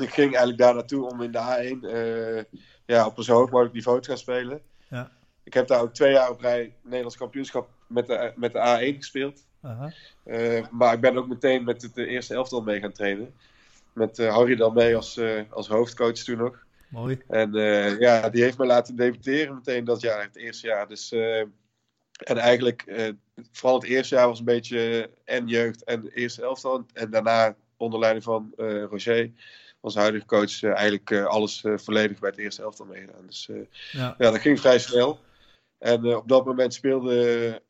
Ik 0.00 0.10
ging 0.10 0.28
eigenlijk 0.28 0.58
daar 0.58 0.74
naartoe 0.74 1.10
om 1.10 1.22
in 1.22 1.32
de 1.32 1.38
A1 1.38 2.48
ja, 2.86 3.06
op 3.06 3.18
een 3.18 3.24
zo 3.24 3.34
hoog 3.34 3.50
mogelijk 3.50 3.74
niveau 3.74 4.00
te 4.00 4.08
gaan 4.08 4.18
spelen. 4.18 4.60
Ja. 4.88 5.10
Ik 5.42 5.54
heb 5.54 5.66
daar 5.66 5.80
ook 5.80 5.94
twee 5.94 6.12
jaar 6.12 6.30
op 6.30 6.40
rij 6.40 6.74
Nederlands 6.82 7.16
kampioenschap 7.16 7.68
met 7.86 8.06
de, 8.06 8.32
met 8.36 8.52
de 8.52 8.58
A1 8.58 8.96
gespeeld. 8.96 9.44
Uh, 10.24 10.66
maar 10.70 10.94
ik 10.94 11.00
ben 11.00 11.16
ook 11.16 11.28
meteen 11.28 11.64
met 11.64 11.82
het 11.82 11.96
eerste 11.96 12.34
elftal 12.34 12.62
mee 12.62 12.80
gaan 12.80 12.92
trainen. 12.92 13.34
Met 13.92 14.18
uh, 14.18 14.34
Harry 14.34 14.56
dan 14.56 14.74
mee 14.74 14.96
als, 14.96 15.20
als 15.50 15.68
hoofdcoach 15.68 16.12
toen 16.12 16.38
nog. 16.38 16.65
Mooi. 16.88 17.22
En 17.28 17.52
ja, 17.98 18.28
die 18.28 18.42
heeft 18.42 18.58
me 18.58 18.66
laten 18.66 18.96
debuteren 18.96 19.54
meteen 19.54 19.84
dat 19.84 20.00
jaar, 20.00 20.22
het 20.22 20.36
eerste 20.36 20.66
jaar. 20.66 20.88
Dus, 20.88 21.12
en 21.12 22.36
eigenlijk, 22.36 22.84
vooral 23.52 23.80
het 23.80 23.88
eerste 23.88 24.14
jaar 24.14 24.28
was 24.28 24.38
een 24.38 24.44
beetje 24.44 25.10
en 25.24 25.46
jeugd 25.46 25.84
en 25.84 26.08
eerste 26.08 26.42
elftal. 26.42 26.86
En 26.92 27.10
daarna 27.10 27.56
onder 27.76 27.98
leiding 27.98 28.24
van 28.24 28.52
Roger, 28.90 29.30
onze 29.80 29.98
huidige 29.98 30.26
coach, 30.26 30.62
eigenlijk 30.62 31.12
alles 31.12 31.64
volledig 31.76 32.18
bij 32.18 32.30
het 32.30 32.38
eerste 32.38 32.62
elftal 32.62 32.86
meegedaan. 32.86 33.26
Dus 33.26 33.48
ja. 33.92 34.14
ja, 34.18 34.30
dat 34.30 34.40
ging 34.40 34.60
vrij 34.60 34.78
snel. 34.78 35.20
En 35.78 36.16
op 36.16 36.28
dat 36.28 36.44
moment 36.44 36.74
speelde 36.74 37.62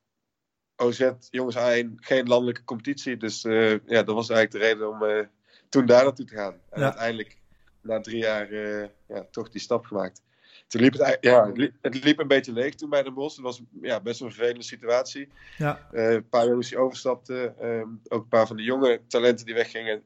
OZ, 0.77 1.11
jongens 1.31 1.57
A1, 1.57 1.95
geen 1.97 2.29
landelijke 2.29 2.65
competitie. 2.65 3.17
Dus 3.17 3.45
uh, 3.45 3.71
ja, 3.71 4.03
dat 4.03 4.15
was 4.15 4.29
eigenlijk 4.31 4.51
de 4.51 4.59
reden 4.59 4.91
om 4.91 5.03
uh, 5.03 5.25
toen 5.69 5.87
daar 5.87 6.05
naartoe 6.05 6.25
te 6.25 6.35
gaan. 6.35 6.53
En 6.71 6.81
ja. 6.81 6.85
uiteindelijk, 6.85 7.39
na 7.87 8.01
drie 8.01 8.19
jaar, 8.19 8.51
uh, 8.51 8.85
ja, 9.09 9.27
toch 9.31 9.49
die 9.49 9.61
stap 9.61 9.85
gemaakt. 9.85 10.23
Toen 10.67 10.81
liep 10.81 10.93
het, 10.93 11.19
ja, 11.21 11.53
het 11.81 12.05
liep 12.05 12.19
een 12.19 12.29
beetje 12.29 12.53
leeg 12.53 12.75
toen 12.75 12.91
bij 12.91 13.03
de 13.03 13.11
Bos. 13.11 13.35
Het 13.35 13.45
was 13.45 13.63
ja, 13.83 14.01
best 14.01 14.21
een 14.21 14.33
vervelende 14.33 14.63
situatie. 14.63 15.29
Ja. 15.59 15.89
een 15.93 16.29
paar 16.29 16.47
jongens 16.47 16.69
die 16.69 16.79
overstapten. 16.79 17.67
Um, 17.67 18.01
ook 18.09 18.23
een 18.23 18.29
paar 18.29 18.47
van 18.47 18.57
de 18.57 18.63
jonge 18.63 19.01
talenten 19.09 19.47
die 19.47 19.55
weggingen. 19.55 20.03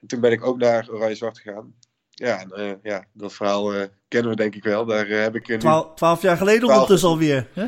En 0.00 0.06
toen 0.06 0.20
ben 0.20 0.32
ik 0.32 0.44
ook 0.44 0.58
naar 0.58 0.88
Oranje-Zwart 0.90 1.38
gegaan. 1.38 1.74
Ja, 2.10 2.46
en, 2.50 2.78
ja, 2.82 3.04
dat 3.12 3.32
verhaal 3.32 3.88
kennen 4.08 4.30
we 4.30 4.36
denk 4.36 4.54
ik 4.54 4.64
wel. 4.64 4.84
Daar 4.84 5.06
heb 5.06 5.34
ik 5.34 5.48
nu... 5.48 5.58
Twaalf, 5.58 5.94
twaalf 5.94 6.22
jaar 6.22 6.36
geleden 6.36 6.68
ondertussen 6.68 7.08
alweer. 7.08 7.48
Hè? 7.52 7.66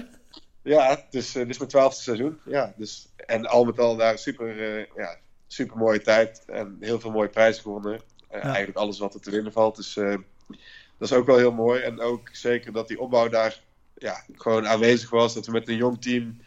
Ja, 0.63 0.91
uh, 0.91 0.97
dit 1.11 1.23
is 1.25 1.35
mijn 1.35 1.69
twaalfde 1.69 2.03
seizoen. 2.03 2.39
Ja, 2.45 2.75
dus, 2.77 3.13
en 3.17 3.47
al 3.47 3.65
met 3.65 3.79
al 3.79 3.97
daar 3.97 4.19
super, 4.19 4.79
ja, 4.97 5.19
super 5.47 5.77
mooie 5.77 6.01
tijd 6.01 6.43
en 6.47 6.77
heel 6.81 7.01
veel 7.01 7.11
mooie 7.11 7.29
prijzen 7.29 7.63
gewonnen. 7.63 8.01
Uh, 8.33 8.43
ja. 8.43 8.47
Eigenlijk 8.47 8.77
alles 8.77 8.99
wat 8.99 9.15
er 9.15 9.21
te 9.21 9.31
winnen 9.31 9.53
valt. 9.53 9.77
Dus 9.77 9.95
dat 9.95 11.11
is 11.11 11.13
ook 11.13 11.27
wel 11.27 11.37
heel 11.37 11.53
mooi. 11.53 11.81
En 11.81 12.01
ook 12.01 12.29
zeker 12.33 12.73
dat 12.73 12.89
die 12.89 13.01
opbouw 13.01 13.29
daar 13.29 13.61
ja, 13.99 14.25
gewoon 14.35 14.67
aanwezig 14.67 15.11
was. 15.11 15.35
Dat 15.35 15.47
we 15.47 15.53
met 15.53 15.69
een 15.69 15.77
jong 15.77 16.03
team 16.03 16.41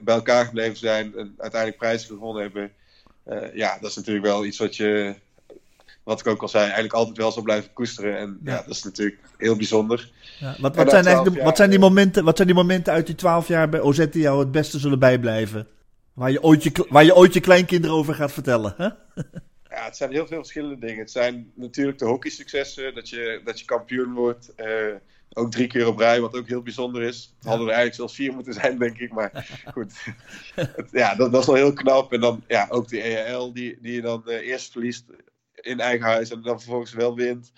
bij 0.00 0.14
elkaar 0.14 0.44
gebleven 0.44 0.76
zijn 0.76 1.16
en 1.16 1.34
uiteindelijk 1.38 1.80
prijzen 1.80 2.08
gewonnen 2.08 2.42
hebben. 2.42 2.72
ja, 3.54 3.78
dat 3.80 3.90
is 3.90 3.96
natuurlijk 3.96 4.26
wel 4.26 4.44
iets 4.44 4.58
wat 4.58 4.76
je 4.76 5.16
wat 6.06 6.20
ik 6.20 6.26
ook 6.26 6.42
al 6.42 6.48
zei, 6.48 6.64
eigenlijk 6.64 6.94
altijd 6.94 7.16
wel 7.16 7.32
zal 7.32 7.42
blijven 7.42 7.72
koesteren. 7.72 8.18
En 8.18 8.40
ja, 8.44 8.52
ja 8.52 8.62
dat 8.62 8.74
is 8.74 8.82
natuurlijk 8.82 9.20
heel 9.38 9.56
bijzonder. 9.56 10.10
Ja, 10.38 10.56
wat, 10.60 10.76
wat, 10.76 10.90
zijn 10.90 11.04
eigenlijk 11.04 11.36
de, 11.36 11.42
wat, 11.42 11.56
zijn 11.56 11.70
die 11.70 11.78
momenten, 11.78 12.24
wat 12.24 12.36
zijn 12.36 12.48
die 12.48 12.56
momenten 12.56 12.92
uit 12.92 13.06
die 13.06 13.14
twaalf 13.14 13.48
jaar 13.48 13.68
bij 13.68 13.80
OZ 13.80 14.06
die 14.10 14.22
jou 14.22 14.38
het 14.38 14.52
beste 14.52 14.78
zullen 14.78 14.98
bijblijven? 14.98 15.66
Waar 16.12 16.30
je 16.30 16.42
ooit 16.42 16.62
je, 16.62 16.86
waar 16.88 17.04
je, 17.04 17.14
ooit 17.14 17.34
je 17.34 17.40
kleinkinderen 17.40 17.96
over 17.96 18.14
gaat 18.14 18.32
vertellen, 18.32 18.74
hè? 18.76 18.88
Ja, 19.76 19.84
het 19.84 19.96
zijn 19.96 20.12
heel 20.12 20.26
veel 20.26 20.36
verschillende 20.38 20.78
dingen. 20.78 20.98
Het 20.98 21.10
zijn 21.10 21.52
natuurlijk 21.54 21.98
de 21.98 22.04
hockeysuccessen, 22.04 22.94
dat 22.94 23.08
je, 23.08 23.40
dat 23.44 23.58
je 23.58 23.64
kampioen 23.64 24.14
wordt. 24.14 24.52
Uh, 24.56 24.94
ook 25.32 25.50
drie 25.50 25.66
keer 25.66 25.86
op 25.86 25.98
rij, 25.98 26.20
wat 26.20 26.36
ook 26.36 26.48
heel 26.48 26.62
bijzonder 26.62 27.02
is. 27.02 27.36
Ja. 27.40 27.48
Hadden 27.48 27.66
er 27.66 27.72
eigenlijk 27.72 27.94
zelfs 27.94 28.14
vier 28.14 28.32
moeten 28.32 28.52
zijn, 28.52 28.78
denk 28.78 28.98
ik. 28.98 29.12
Maar 29.12 29.48
goed, 29.74 29.92
het, 30.54 30.88
ja, 30.90 31.14
dat, 31.14 31.32
dat, 31.32 31.40
is 31.40 31.46
wel 31.46 31.56
heel 31.56 31.72
knap. 31.72 32.12
En 32.12 32.20
dan 32.20 32.44
ja, 32.46 32.66
ook 32.70 32.88
de 32.88 33.00
EHL 33.00 33.52
die, 33.52 33.78
die 33.80 33.92
je 33.92 34.00
dan 34.00 34.22
uh, 34.26 34.34
eerst 34.34 34.72
verliest 34.72 35.04
in 35.54 35.80
eigen 35.80 36.06
huis 36.06 36.30
en 36.30 36.42
dan 36.42 36.60
vervolgens 36.60 36.92
wel 36.92 37.14
wint. 37.14 37.52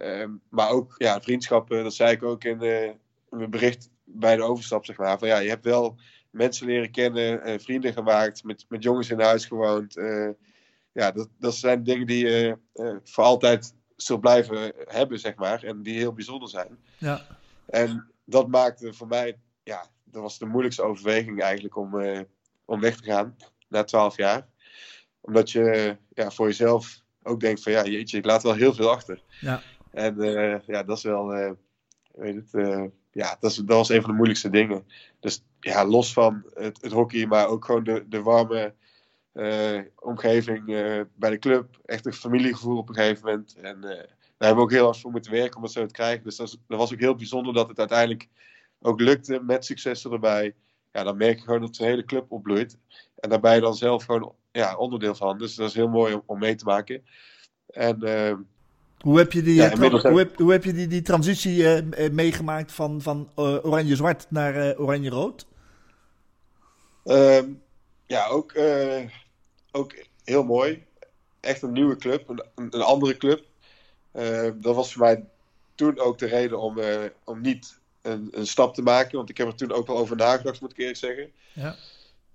Um, 0.00 0.40
maar 0.50 0.70
ook 0.70 0.94
ja, 0.98 1.20
vriendschappen, 1.20 1.82
dat 1.82 1.94
zei 1.94 2.12
ik 2.12 2.22
ook 2.22 2.44
in, 2.44 2.62
uh, 2.62 2.90
mijn 3.30 3.50
bericht 3.50 3.90
bij 4.04 4.36
de 4.36 4.42
overstap, 4.42 4.84
zeg 4.84 4.96
maar. 4.96 5.18
Van, 5.18 5.28
ja, 5.28 5.38
je 5.38 5.48
hebt 5.48 5.64
wel 5.64 5.98
mensen 6.30 6.66
leren 6.66 6.90
kennen, 6.90 7.48
uh, 7.48 7.58
vrienden 7.58 7.92
gemaakt, 7.92 8.44
met, 8.44 8.64
met 8.68 8.82
jongens 8.82 9.10
in 9.10 9.20
huis 9.20 9.46
gewoond. 9.46 9.96
Uh, 9.96 10.28
ja, 10.98 11.12
dat, 11.12 11.28
dat 11.38 11.54
zijn 11.54 11.82
dingen 11.82 12.06
die 12.06 12.26
je 12.26 12.58
voor 13.04 13.24
altijd 13.24 13.74
zult 13.96 14.20
blijven 14.20 14.72
hebben, 14.76 15.18
zeg 15.18 15.34
maar. 15.34 15.62
En 15.62 15.82
die 15.82 15.98
heel 15.98 16.12
bijzonder 16.12 16.48
zijn. 16.48 16.78
Ja. 16.98 17.26
En 17.66 18.10
dat 18.24 18.48
maakte 18.48 18.92
voor 18.92 19.06
mij, 19.06 19.38
ja, 19.62 19.86
dat 20.04 20.22
was 20.22 20.38
de 20.38 20.46
moeilijkste 20.46 20.82
overweging 20.82 21.42
eigenlijk 21.42 21.76
om, 21.76 21.94
om 22.64 22.80
weg 22.80 22.96
te 22.96 23.04
gaan 23.04 23.36
na 23.68 23.84
twaalf 23.84 24.16
jaar. 24.16 24.46
Omdat 25.20 25.50
je 25.50 25.96
ja, 26.14 26.30
voor 26.30 26.46
jezelf 26.46 27.02
ook 27.22 27.40
denkt 27.40 27.62
van 27.62 27.72
ja, 27.72 27.84
jeetje, 27.84 28.18
ik 28.18 28.24
laat 28.24 28.42
wel 28.42 28.54
heel 28.54 28.74
veel 28.74 28.90
achter. 28.90 29.22
Ja. 29.40 29.62
En 29.90 30.14
uh, 30.24 30.58
ja, 30.66 30.82
dat 30.82 30.96
is 30.96 31.02
wel, 31.02 31.36
uh, 31.36 31.50
weet 32.12 32.34
het, 32.34 32.48
uh, 32.52 32.84
ja, 33.12 33.36
dat, 33.40 33.50
is, 33.50 33.56
dat 33.56 33.76
was 33.76 33.88
een 33.88 34.00
van 34.00 34.10
de 34.10 34.16
moeilijkste 34.16 34.50
dingen. 34.50 34.86
Dus 35.20 35.44
ja, 35.60 35.84
los 35.84 36.12
van 36.12 36.44
het, 36.54 36.82
het 36.82 36.92
hockey, 36.92 37.26
maar 37.26 37.46
ook 37.46 37.64
gewoon 37.64 37.84
de, 37.84 38.04
de 38.08 38.22
warme 38.22 38.74
omgeving 39.94 40.64
bij 41.14 41.30
de 41.30 41.38
club. 41.38 41.78
Echt 41.84 42.06
een 42.06 42.12
familiegevoel 42.12 42.78
op 42.78 42.88
een 42.88 42.94
gegeven 42.94 43.26
moment. 43.26 43.56
En 43.62 43.80
daar 43.80 44.48
hebben 44.48 44.56
we 44.56 44.62
ook 44.62 44.70
heel 44.70 44.84
hard 44.84 45.00
voor 45.00 45.10
moeten 45.10 45.32
werken 45.32 45.56
om 45.56 45.62
het 45.62 45.72
zo 45.72 45.86
te 45.86 45.92
krijgen. 45.92 46.24
Dus 46.24 46.36
dat, 46.36 46.58
dat 46.66 46.78
was 46.78 46.92
ook 46.92 47.00
heel 47.00 47.14
bijzonder 47.14 47.54
dat 47.54 47.68
het 47.68 47.78
uiteindelijk 47.78 48.28
ook 48.80 49.00
lukte 49.00 49.40
met 49.42 49.64
succes 49.64 50.04
erbij. 50.04 50.54
Ja, 50.92 51.02
dan 51.02 51.16
merk 51.16 51.38
je 51.38 51.44
gewoon 51.44 51.60
dat 51.60 51.74
de 51.74 51.84
hele 51.84 52.04
club 52.04 52.32
opbloeit. 52.32 52.78
En 53.16 53.30
daarbij 53.30 53.54
je 53.54 53.60
dan 53.60 53.74
zelf 53.74 54.04
gewoon 54.04 54.32
ja, 54.52 54.76
onderdeel 54.76 55.14
van. 55.14 55.38
Dus 55.38 55.54
dat 55.54 55.68
is 55.68 55.74
heel 55.74 55.88
mooi 55.88 56.14
om, 56.14 56.22
om 56.26 56.38
mee 56.38 56.54
te 56.54 56.64
maken. 56.64 57.04
En, 57.66 57.96
uh, 58.00 58.34
hoe 58.98 59.18
heb 59.18 59.32
je 59.32 59.42
die, 59.42 59.54
ja, 59.54 59.76
hoe 59.76 60.18
heb, 60.18 60.36
hoe 60.36 60.52
heb 60.52 60.64
je 60.64 60.72
die, 60.72 60.86
die 60.86 61.02
transitie 61.02 61.58
uh, 61.58 62.10
meegemaakt 62.10 62.72
van, 62.72 63.02
van 63.02 63.30
uh, 63.36 63.44
oranje-zwart 63.64 64.26
naar 64.28 64.78
oranje-rood? 64.78 65.46
Um, 67.04 67.62
ja, 68.06 68.26
ook, 68.26 68.52
ook 69.72 69.94
heel 70.24 70.44
mooi. 70.44 70.86
Echt 71.40 71.62
een 71.62 71.72
nieuwe 71.72 71.96
club, 71.96 72.28
een, 72.28 72.42
een 72.54 72.82
andere 72.82 73.16
club. 73.16 73.44
Ehm, 74.12 74.60
dat 74.60 74.74
was 74.74 74.92
voor 74.92 75.02
mij 75.02 75.24
toen 75.74 75.98
ook 75.98 76.18
de 76.18 76.26
reden 76.26 76.60
om, 76.60 76.78
om 77.24 77.40
niet 77.40 77.78
een, 78.02 78.28
een, 78.30 78.46
stap 78.46 78.74
te 78.74 78.82
maken. 78.82 79.16
Want 79.16 79.30
ik 79.30 79.36
heb 79.36 79.46
er 79.46 79.54
toen 79.54 79.72
ook 79.72 79.86
wel 79.86 79.96
over 79.96 80.16
nagedacht, 80.16 80.60
moet 80.60 80.70
ik 80.70 80.78
eerlijk 80.78 80.98
zeggen. 80.98 81.32
Ja. 81.52 81.76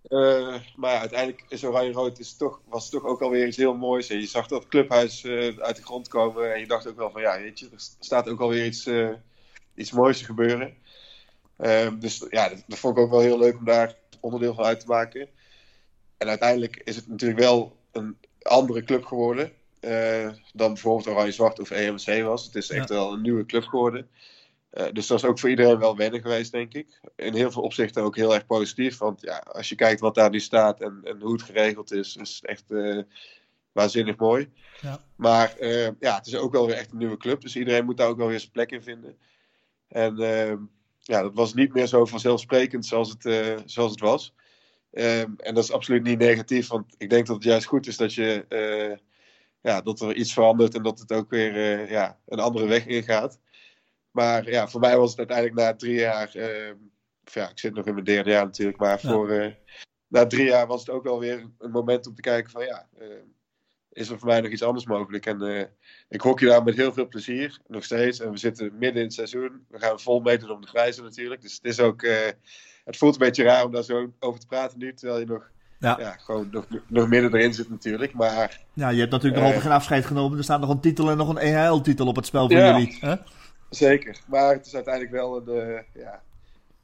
Uh, 0.10 0.56
maar 0.76 0.98
uiteindelijk 0.98 1.46
is 1.48 1.64
Oranje-Rood 1.64 2.20
is 2.20 2.38
toch, 2.38 2.62
was 2.66 2.90
toch 2.90 3.04
ook 3.04 3.22
alweer 3.22 3.48
iets 3.48 3.58
heel 3.58 3.76
moois. 3.76 4.10
En 4.10 4.20
je 4.20 4.28
zag 4.28 4.48
dat 4.48 4.68
clubhuis 4.68 5.26
uit 5.58 5.76
de 5.76 5.84
grond 5.84 6.08
komen. 6.08 6.54
En 6.54 6.60
je 6.60 6.68
dacht 6.68 6.88
ook 6.88 6.98
wel 6.98 7.12
van, 7.12 7.22
ja, 7.22 7.40
weet 7.40 7.60
je, 7.60 7.66
er 7.66 7.88
staat 8.00 8.30
ook 8.30 8.40
alweer 8.40 8.66
iets, 8.66 8.90
iets 9.76 9.92
moois 9.92 10.18
te 10.18 10.26
gebeuren. 10.26 10.78
Dus 12.00 12.26
ja, 12.30 12.50
dat, 12.50 12.64
dat, 12.68 12.80
vond 12.80 12.98
ik 12.98 13.04
ook 13.04 13.12
wel 13.12 13.20
heel 13.20 13.40
leuk 13.40 13.58
om 13.58 13.66
daar 13.66 13.96
onderdeel 14.20 14.54
van 14.54 14.66
uit 14.66 14.80
te 14.80 14.88
maken. 14.88 15.30
En 16.24 16.30
uiteindelijk 16.30 16.82
is 16.84 16.96
het 16.96 17.08
natuurlijk 17.08 17.40
wel 17.40 17.78
een 17.92 18.18
andere 18.42 18.84
club 18.84 19.06
geworden. 19.06 19.52
dan 20.54 20.74
bijvoorbeeld 20.74 21.08
Oranje-Zwart 21.08 21.60
of 21.60 21.72
EMC 21.72 22.24
was. 22.24 22.46
Het 22.46 22.56
is 22.56 22.70
echt 22.70 22.90
ja. 22.90 22.96
wel 22.96 23.14
een 23.14 23.22
nieuwe 23.22 23.46
club 23.46 23.64
geworden. 23.64 24.10
Uh, 24.74 24.86
dus 24.94 25.08
dat 25.08 25.18
is 25.18 25.26
ook 25.26 25.40
voor 25.40 25.50
iedereen 25.50 25.80
wel 25.80 25.98
wennen 25.98 26.22
geweest, 26.22 26.52
denk 26.52 26.74
ik. 26.74 27.00
In 27.16 27.34
heel 27.34 27.52
veel 27.52 27.62
opzichten 27.62 28.04
ook 28.04 28.16
heel 28.16 28.34
erg 28.34 28.46
positief. 28.46 28.98
Want 28.98 29.22
ja, 29.22 29.38
als 29.38 29.70
je 29.70 29.76
kijkt 29.76 30.00
wat 30.00 30.16
daar 30.16 30.30
nu 30.30 30.40
staat 30.40 30.82
en, 30.82 31.00
en 31.04 31.22
hoe 31.22 31.34
het 31.34 31.42
geregeld 31.42 31.92
is, 31.92 32.16
is 32.16 32.36
het 32.36 32.46
echt 32.46 32.64
uh, 32.68 33.02
waanzinnig 33.72 34.18
mooi. 34.18 34.52
Ja. 34.82 35.00
Maar 35.16 35.56
ja, 36.00 36.16
het 36.16 36.28
is 36.28 36.36
ook 36.36 36.52
wel 36.52 36.68
weer 36.68 36.76
echt 36.76 36.92
een 36.92 36.98
nieuwe 36.98 37.18
club. 37.18 37.42
Dus 37.42 37.56
iedereen 37.56 37.86
moet 37.86 37.98
daar 37.98 38.08
ook 38.08 38.18
wel 38.18 38.28
weer 38.28 38.40
zijn 38.40 38.52
plek 38.52 38.72
in 38.72 38.84
vinden. 38.84 39.18
En 39.88 40.16
ja, 41.00 41.22
dat 41.22 41.34
was 41.34 41.54
niet 41.54 41.74
meer 41.74 41.88
zo 41.88 42.06
vanzelfsprekend 42.06 42.86
zoals 42.86 43.10
het, 43.10 43.62
zoals 43.66 43.92
het 43.92 44.00
was. 44.00 44.34
Um, 44.96 45.36
en 45.38 45.54
dat 45.54 45.64
is 45.64 45.72
absoluut 45.72 46.04
niet 46.04 46.20
negatief, 46.20 46.68
want 46.68 46.96
ik 46.98 47.10
denk 47.10 47.28
dat 47.28 47.36
het 47.36 47.46
juist 47.46 47.66
goed 47.66 47.88
is 47.88 47.98
dat 47.98 48.14
je 48.14 48.46
ja, 49.62 49.82
dat 49.82 50.02
er 50.02 50.16
iets 50.16 50.34
verandert 50.34 50.76
en 50.76 50.84
dat 50.84 51.00
het 51.00 51.12
ook 51.12 51.30
weer 51.30 51.92
ja, 51.92 52.20
een 52.26 52.40
andere 52.40 52.68
weg 52.68 52.86
ingaat. 52.86 53.40
Maar 54.12 54.50
ja, 54.50 54.68
voor 54.68 54.80
mij 54.80 54.98
was 54.98 55.10
het 55.10 55.18
uiteindelijk 55.18 55.58
na 55.58 55.76
drie 55.76 55.94
jaar. 55.94 56.36
Uh, 56.36 56.72
ja, 57.24 57.50
ik 57.50 57.60
zit 57.60 57.74
nog 57.74 57.86
in 57.86 57.94
mijn 57.94 58.06
derde 58.06 58.30
jaar 58.30 58.46
natuurlijk. 58.46 58.78
Maar 58.78 59.00
voor, 59.00 59.32
uh, 59.32 59.52
na 60.08 60.26
drie 60.26 60.46
jaar 60.46 60.68
was 60.68 60.80
het 60.80 60.90
ook 60.90 61.04
wel 61.04 61.20
weer 61.20 61.50
een 61.58 61.72
moment 61.72 62.08
om 62.08 62.16
te 62.16 62.22
kijken 62.22 62.52
van 62.52 62.66
ja. 62.66 62.90
Is 63.90 64.10
er 64.10 64.20
voor 64.20 64.28
mij 64.28 64.42
nog 64.42 64.52
iets 64.52 64.64
anders 64.64 64.86
mogelijk? 64.86 65.26
En 65.26 65.70
ik 66.10 66.22
hockey 66.22 66.48
daar 66.48 66.64
met 66.64 66.76
heel 66.76 66.94
veel 66.94 67.08
plezier, 67.08 67.60
nog 67.68 67.84
steeds. 67.84 68.20
En 68.20 68.32
we 68.32 68.38
zitten 68.38 68.78
midden 68.78 69.02
in 69.02 69.08
het 69.08 69.14
seizoen. 69.14 69.66
We 69.70 69.80
gaan 69.80 70.00
vol 70.00 70.20
meedoen 70.20 70.52
om 70.52 70.62
de 70.62 70.72
prijzen 70.72 71.04
natuurlijk. 71.04 71.42
Dus 71.42 71.54
het 71.54 71.66
is 71.66 71.80
ook. 71.80 72.08
Het 72.84 72.98
voelt 72.98 73.14
een 73.14 73.20
beetje 73.20 73.44
raar 73.44 73.66
om 73.66 73.72
daar 73.72 73.84
zo 73.84 74.12
over 74.20 74.40
te 74.40 74.48
praten 74.48 74.80
nu, 74.80 74.94
terwijl 74.94 75.20
je 75.20 75.26
nog. 75.26 75.52
Ja. 75.80 75.98
ja 76.00 76.12
gewoon 76.12 76.48
nog, 76.52 76.66
nog 76.88 77.08
midden 77.08 77.34
erin 77.34 77.54
zit 77.54 77.70
natuurlijk. 77.70 78.14
Maar, 78.14 78.62
ja, 78.74 78.90
je 78.90 79.00
hebt 79.00 79.12
natuurlijk 79.12 79.44
nog 79.44 79.62
geen 79.62 79.72
afscheid 79.72 80.06
genomen. 80.06 80.38
Er 80.38 80.44
staat 80.44 80.60
nog 80.60 80.70
een 80.70 80.80
titel 80.80 81.10
en 81.10 81.18
nog 81.18 81.30
een 81.30 81.38
EHL-titel 81.38 82.08
op 82.08 82.16
het 82.16 82.26
spel 82.26 82.50
voor 82.50 82.58
ja. 82.58 82.78
jullie. 82.78 82.98
Hè? 83.00 83.16
Zeker, 83.70 84.20
maar 84.28 84.54
het 84.54 84.66
is 84.66 84.76
uiteindelijk 84.76 85.14
wel 85.14 85.38
een, 85.38 85.68
uh, 85.68 85.80
ja, 86.04 86.22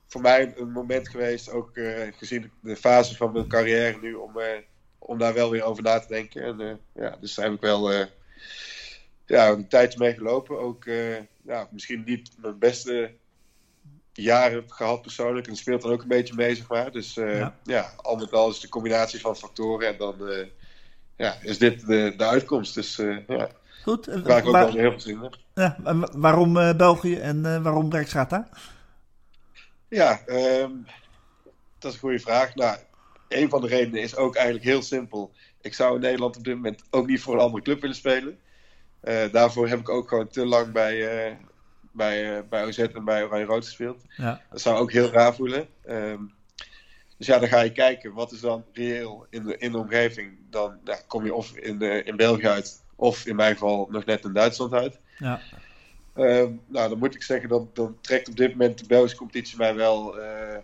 voor 0.05 0.21
mij 0.21 0.53
een 0.57 0.71
moment 0.71 1.09
geweest, 1.09 1.51
ook 1.51 1.77
uh, 1.77 1.93
gezien 2.17 2.51
de 2.61 2.75
fase 2.75 3.15
van 3.15 3.31
mijn 3.31 3.47
carrière 3.47 3.97
nu, 4.01 4.13
om, 4.13 4.31
om 4.97 5.17
daar 5.17 5.33
wel 5.33 5.49
weer 5.49 5.63
over 5.63 5.83
na 5.83 5.99
te 5.99 6.07
denken. 6.07 6.43
En 6.43 6.79
ja, 6.93 7.17
dus 7.21 7.35
daar 7.35 7.45
heb 7.45 7.53
ik 7.53 7.61
wel 7.61 7.91
ja, 9.25 9.49
een 9.49 9.67
tijdje 9.67 9.99
mee 9.99 10.13
gelopen. 10.13 10.59
Ook 10.59 10.85
ja, 11.41 11.67
misschien 11.71 12.03
niet 12.05 12.31
mijn 12.41 12.59
beste 12.59 13.11
jaren 14.21 14.63
gehad 14.67 15.01
persoonlijk. 15.01 15.47
En 15.47 15.55
speelt 15.55 15.81
dan 15.81 15.91
ook 15.91 16.01
een 16.01 16.07
beetje 16.07 16.35
mee, 16.35 16.55
zeg 16.55 16.67
maar. 16.67 16.91
Dus 16.91 17.13
ja. 17.13 17.55
ja, 17.63 17.93
al 17.95 18.15
met 18.15 18.33
al 18.33 18.49
is 18.49 18.59
de 18.59 18.69
combinatie 18.69 19.19
van 19.19 19.35
factoren 19.35 19.87
en 19.87 19.97
dan 19.97 20.15
ja, 21.15 21.35
is 21.41 21.57
dit 21.57 21.87
de, 21.87 22.13
de 22.17 22.25
uitkomst. 22.25 22.73
Dus 22.73 23.01
ja. 23.27 23.49
Goed. 23.83 24.05
Waar 24.05 24.37
ik 24.37 24.45
ook 24.45 24.51
waar, 24.51 24.65
wel 24.65 24.75
heel 24.75 24.91
veel 24.91 24.99
zin 24.99 25.15
in 25.15 25.21
heb. 25.21 25.37
Ja, 25.53 25.75
waarom 26.15 26.57
uh, 26.57 26.73
België 26.73 27.15
en 27.15 27.37
uh, 27.37 27.61
waarom 27.61 27.89
Brekschata? 27.89 28.49
Ja, 29.87 30.21
um, 30.27 30.85
dat 31.79 31.91
is 31.91 31.93
een 31.93 31.99
goede 31.99 32.19
vraag. 32.19 32.55
Nou, 32.55 32.77
een 33.27 33.49
van 33.49 33.61
de 33.61 33.67
redenen 33.67 34.01
is 34.01 34.15
ook 34.15 34.35
eigenlijk 34.35 34.65
heel 34.65 34.81
simpel. 34.81 35.31
Ik 35.61 35.73
zou 35.73 35.95
in 35.95 36.01
Nederland 36.01 36.37
op 36.37 36.43
dit 36.43 36.55
moment 36.55 36.83
ook 36.89 37.07
niet 37.07 37.21
voor 37.21 37.33
een 37.33 37.39
andere 37.39 37.63
club 37.63 37.81
willen 37.81 37.95
spelen. 37.95 38.39
Uh, 39.03 39.31
daarvoor 39.31 39.67
heb 39.67 39.79
ik 39.79 39.89
ook 39.89 40.07
gewoon 40.07 40.27
te 40.27 40.45
lang 40.45 40.71
bij, 40.71 41.37
bij, 41.91 42.47
bij 42.47 42.65
OZ 42.65 42.79
en 42.79 43.05
bij 43.05 43.23
Oranje 43.23 43.45
Rood 43.45 43.65
gespeeld. 43.65 44.03
Ja. 44.17 44.41
Dat 44.51 44.61
zou 44.61 44.77
ook 44.77 44.91
heel 44.91 45.11
raar 45.11 45.35
voelen. 45.35 45.67
Um, 45.89 46.33
dus 47.17 47.27
ja, 47.27 47.39
dan 47.39 47.49
ga 47.49 47.61
je 47.61 47.71
kijken 47.71 48.13
wat 48.13 48.31
is 48.31 48.39
dan 48.39 48.65
reëel 48.73 49.25
in 49.29 49.43
de, 49.43 49.57
in 49.57 49.71
de 49.71 49.77
omgeving. 49.77 50.37
Dan 50.49 50.77
nou, 50.83 50.99
kom 51.07 51.25
je 51.25 51.33
of 51.33 51.57
in, 51.57 51.77
de, 51.77 52.03
in 52.03 52.15
België 52.15 52.47
uit 52.47 52.83
of 52.95 53.25
in 53.25 53.35
mijn 53.35 53.53
geval 53.53 53.87
nog 53.91 54.05
net 54.05 54.23
in 54.23 54.33
Duitsland 54.33 54.73
uit. 54.73 54.99
Ja. 55.17 55.41
Uh, 56.15 56.47
nou, 56.67 56.89
dan 56.89 56.97
moet 56.97 57.15
ik 57.15 57.23
zeggen, 57.23 57.49
dat 57.49 57.75
dan 57.75 57.97
trekt 58.01 58.29
op 58.29 58.35
dit 58.35 58.51
moment 58.51 58.79
de 58.79 58.85
Belgische 58.87 59.17
competitie 59.17 59.57
mij 59.57 59.75
wel, 59.75 60.19
uh, 60.19 60.57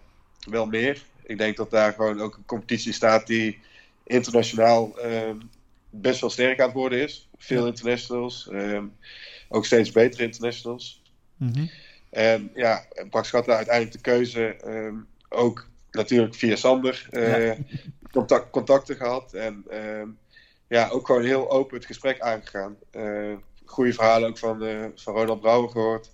wel 0.49 0.65
meer. 0.65 1.01
Ik 1.23 1.37
denk 1.37 1.57
dat 1.57 1.71
daar 1.71 1.93
gewoon 1.93 2.21
ook 2.21 2.35
een 2.35 2.45
competitie 2.45 2.93
staat 2.93 3.27
die 3.27 3.59
internationaal 4.03 5.05
uh, 5.05 5.29
best 5.89 6.21
wel 6.21 6.29
sterk 6.29 6.59
aan 6.59 6.65
het 6.65 6.75
worden 6.75 6.99
is. 6.99 7.29
Veel 7.37 7.65
internationals, 7.65 8.49
ehm, 8.49 8.85
ook 9.49 9.65
steeds 9.65 9.91
betere 9.91 10.23
internationals. 10.23 11.01
Mm 11.37 11.51
-hmm. 11.53 11.69
En 12.09 12.51
ja, 12.53 12.85
Brak 13.09 13.25
Schatten 13.25 13.55
uiteindelijk 13.55 13.95
de 13.95 14.01
keuze, 14.01 14.55
ehm, 14.55 14.95
ook 15.29 15.67
natuurlijk 15.91 16.35
via 16.35 16.55
Sander, 16.55 17.07
eh, 17.09 17.47
ja. 17.47 17.55
contact, 18.11 18.49
contacten 18.49 18.95
gehad. 18.95 19.33
En 19.33 19.65
ja, 20.67 20.89
ook 20.89 21.05
gewoon 21.05 21.23
heel 21.23 21.51
open 21.51 21.77
het 21.77 21.85
gesprek 21.85 22.19
aangegaan. 22.19 22.75
Uh, 22.91 23.33
goede 23.65 23.93
verhalen 23.93 24.29
ook 24.29 24.37
van, 24.37 24.63
uh, 24.63 24.85
van 24.95 25.13
Ronald 25.13 25.39
Brouwer 25.41 25.69
gehoord. 25.69 26.13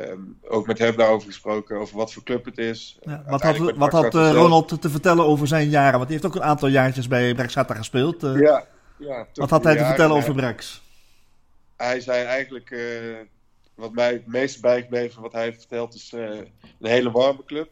Um, 0.00 0.38
ook 0.48 0.66
met 0.66 0.78
hem 0.78 0.96
daarover 0.96 1.28
gesproken, 1.28 1.76
over 1.76 1.96
wat 1.96 2.12
voor 2.12 2.22
club 2.22 2.44
het 2.44 2.58
is. 2.58 2.98
Ja, 3.00 3.22
wat 3.26 3.42
had, 3.42 3.58
wat 3.76 3.92
had 3.92 4.14
Ronald 4.14 4.80
te 4.82 4.90
vertellen 4.90 5.24
over 5.24 5.46
zijn 5.46 5.68
jaren? 5.68 5.98
Want 5.98 6.04
hij 6.04 6.12
heeft 6.12 6.26
ook 6.26 6.34
een 6.34 6.48
aantal 6.48 6.68
jaartjes 6.68 7.08
bij 7.08 7.34
Brexata 7.34 7.74
gespeeld. 7.74 8.20
Ja, 8.20 8.66
ja, 8.96 9.26
wat 9.34 9.50
had 9.50 9.64
hij 9.64 9.76
te 9.76 9.84
vertellen 9.84 10.16
over 10.16 10.34
Brex? 10.34 10.82
Hij 11.76 12.00
zei 12.00 12.24
eigenlijk, 12.24 12.70
uh, 12.70 13.16
wat 13.76 13.92
mij 13.92 14.12
het 14.12 14.26
meest 14.26 14.60
bijgebleven, 14.60 15.22
wat 15.22 15.32
hij 15.32 15.42
heeft 15.42 15.58
verteld, 15.58 15.94
is 15.94 16.12
een 16.12 16.50
hele 16.80 17.10
warme 17.10 17.44
club. 17.44 17.70